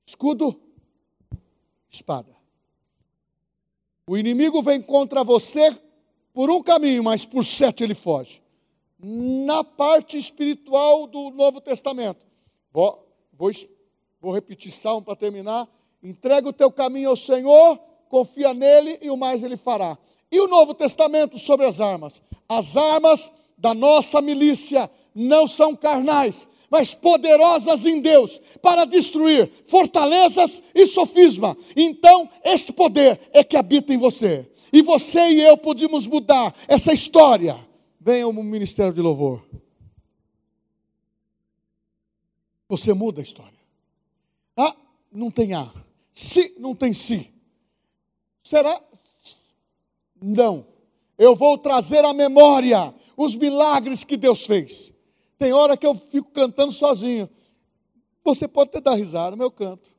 escudo, 0.05 0.61
espada. 1.89 2.39
O 4.10 4.18
inimigo 4.18 4.60
vem 4.64 4.82
contra 4.82 5.24
você 5.24 5.72
por 6.34 6.49
um 6.49 6.64
caminho, 6.64 7.03
mas 7.03 7.26
por 7.26 7.45
sete 7.45 7.84
ele 7.84 7.93
foge. 7.93 8.41
Na 8.97 9.64
parte 9.64 10.18
espiritual 10.18 11.05
do 11.05 11.30
Novo 11.30 11.62
Testamento, 11.62 12.26
vou, 12.74 13.07
vou, 13.32 13.51
vou 14.20 14.34
repetir 14.34 14.72
Salmo 14.72 15.03
para 15.03 15.16
terminar. 15.16 15.68
Entrega 16.01 16.49
o 16.49 16.53
teu 16.53 16.72
caminho 16.72 17.12
ao 17.12 17.16
Senhor, 17.16 17.78
confia 18.10 18.51
nele 18.51 18.97
e 18.99 19.12
o 19.12 19.16
mais 19.16 19.43
ele 19.43 19.55
fará. 19.55 19.95
E 20.32 20.39
o 20.39 20.47
Novo 20.47 20.74
Testamento 20.74 21.38
sobre 21.38 21.68
as 21.68 21.80
armas? 21.80 22.20
As 22.49 22.76
armas 22.76 23.32
da 23.55 23.76
nossa 23.76 24.24
milícia 24.24 24.89
não 25.14 25.47
são 25.47 25.76
carnais, 25.76 26.47
mas 26.70 26.93
poderosas 26.93 27.86
em 27.86 27.99
Deus 27.99 28.39
para 28.61 28.86
destruir 28.86 29.51
fortalezas 29.65 30.61
e 30.74 30.86
sofisma. 30.86 31.57
Então, 31.76 32.30
este 32.43 32.72
poder 32.72 33.20
é 33.34 33.43
que 33.43 33.57
habita 33.57 33.93
em 33.93 33.97
você. 33.97 34.49
E 34.72 34.82
você 34.82 35.20
e 35.30 35.41
eu 35.41 35.57
podemos 35.57 36.05
mudar 36.05 36.55
essa 36.67 36.93
história. 36.93 37.57
Venha 37.99 38.28
o 38.28 38.34
ministério 38.34 38.93
de 38.93 39.01
louvor. 39.01 39.43
Você 42.67 42.93
muda 42.93 43.20
a 43.20 43.24
história. 43.24 43.59
Ah, 44.55 44.76
não 45.11 45.32
tem 45.32 45.55
A. 45.55 45.72
Se, 46.11 46.53
não 46.59 46.76
tem 46.76 46.93
si. 46.93 47.34
Será? 48.43 48.80
Não. 50.22 50.67
Eu 51.17 51.36
vou 51.36 51.57
trazer 51.57 52.05
à 52.05 52.13
memória 52.13 52.93
os 53.17 53.36
milagres 53.36 54.03
que 54.03 54.15
Deus 54.15 54.45
fez. 54.45 54.93
Tem 55.40 55.54
hora 55.54 55.78
que 55.78 55.88
eu 55.88 55.96
fico 55.96 56.32
cantando 56.32 56.74
sozinho. 56.74 57.30
Você 58.26 58.46
pode 58.46 58.70
até 58.70 58.82
dar 58.82 58.96
risada, 58.96 59.38
mas 59.38 59.46
eu 59.46 59.52
canto. 59.52 59.90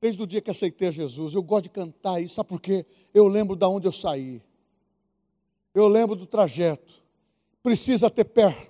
Desde 0.00 0.20
o 0.20 0.26
dia 0.26 0.40
que 0.40 0.50
aceitei 0.50 0.90
Jesus, 0.90 1.32
eu 1.34 1.42
gosto 1.42 1.64
de 1.64 1.70
cantar 1.70 2.20
isso, 2.20 2.34
sabe 2.34 2.48
por 2.48 2.60
quê? 2.60 2.84
Eu 3.14 3.28
lembro 3.28 3.54
de 3.54 3.64
onde 3.64 3.86
eu 3.86 3.92
saí. 3.92 4.42
Eu 5.72 5.86
lembro 5.86 6.16
do 6.16 6.26
trajeto. 6.26 6.92
Precisa 7.62 8.10
ter 8.10 8.24
pé. 8.24 8.68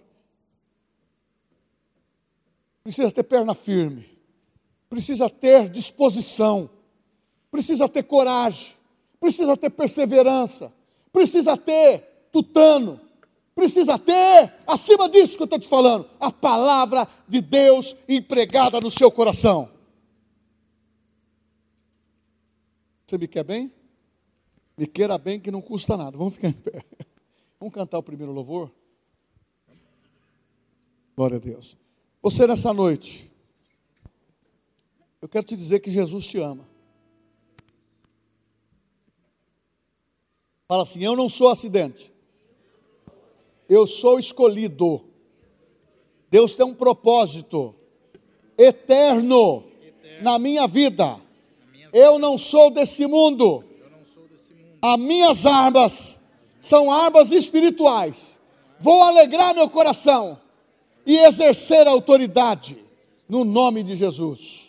Precisa 2.82 3.10
ter 3.10 3.22
perna 3.22 3.54
firme. 3.54 4.06
Precisa 4.90 5.30
ter 5.30 5.70
disposição. 5.70 6.68
Precisa 7.50 7.88
ter 7.88 8.02
coragem. 8.02 8.74
Precisa 9.18 9.56
ter 9.56 9.70
perseverança. 9.70 10.72
Precisa 11.10 11.56
ter 11.56 12.28
tutano. 12.30 13.07
Precisa 13.58 13.98
ter, 13.98 14.54
acima 14.64 15.08
disso 15.08 15.36
que 15.36 15.42
eu 15.42 15.46
estou 15.46 15.58
te 15.58 15.66
falando, 15.66 16.08
a 16.20 16.30
palavra 16.30 17.08
de 17.26 17.40
Deus 17.40 17.96
empregada 18.08 18.80
no 18.80 18.88
seu 18.88 19.10
coração. 19.10 19.68
Você 23.04 23.18
me 23.18 23.26
quer 23.26 23.42
bem? 23.42 23.72
Me 24.76 24.86
queira 24.86 25.18
bem 25.18 25.40
que 25.40 25.50
não 25.50 25.60
custa 25.60 25.96
nada. 25.96 26.16
Vamos 26.16 26.34
ficar 26.34 26.50
em 26.50 26.52
pé. 26.52 26.84
Vamos 27.58 27.74
cantar 27.74 27.98
o 27.98 28.02
primeiro 28.02 28.30
louvor? 28.30 28.70
Glória 31.16 31.38
a 31.38 31.40
Deus. 31.40 31.76
Você 32.22 32.46
nessa 32.46 32.72
noite, 32.72 33.28
eu 35.20 35.28
quero 35.28 35.44
te 35.44 35.56
dizer 35.56 35.80
que 35.80 35.90
Jesus 35.90 36.28
te 36.28 36.38
ama. 36.38 36.64
Fala 40.68 40.84
assim: 40.84 41.02
Eu 41.02 41.16
não 41.16 41.28
sou 41.28 41.48
acidente. 41.48 42.16
Eu 43.68 43.86
sou 43.86 44.18
escolhido. 44.18 45.04
Deus 46.30 46.54
tem 46.54 46.64
um 46.64 46.74
propósito 46.74 47.74
eterno, 48.56 49.64
na 50.20 50.38
minha 50.38 50.66
vida. 50.66 51.18
Eu 51.92 52.18
não 52.18 52.36
sou 52.36 52.70
desse 52.70 53.06
mundo. 53.06 53.64
As 54.82 54.98
minhas 54.98 55.46
armas 55.46 56.18
são 56.60 56.90
armas 56.90 57.30
espirituais. 57.30 58.38
Vou 58.80 59.02
alegrar 59.02 59.54
meu 59.54 59.68
coração 59.68 60.38
e 61.04 61.16
exercer 61.16 61.86
a 61.86 61.90
autoridade 61.90 62.78
no 63.28 63.44
nome 63.44 63.82
de 63.82 63.96
Jesus. 63.96 64.67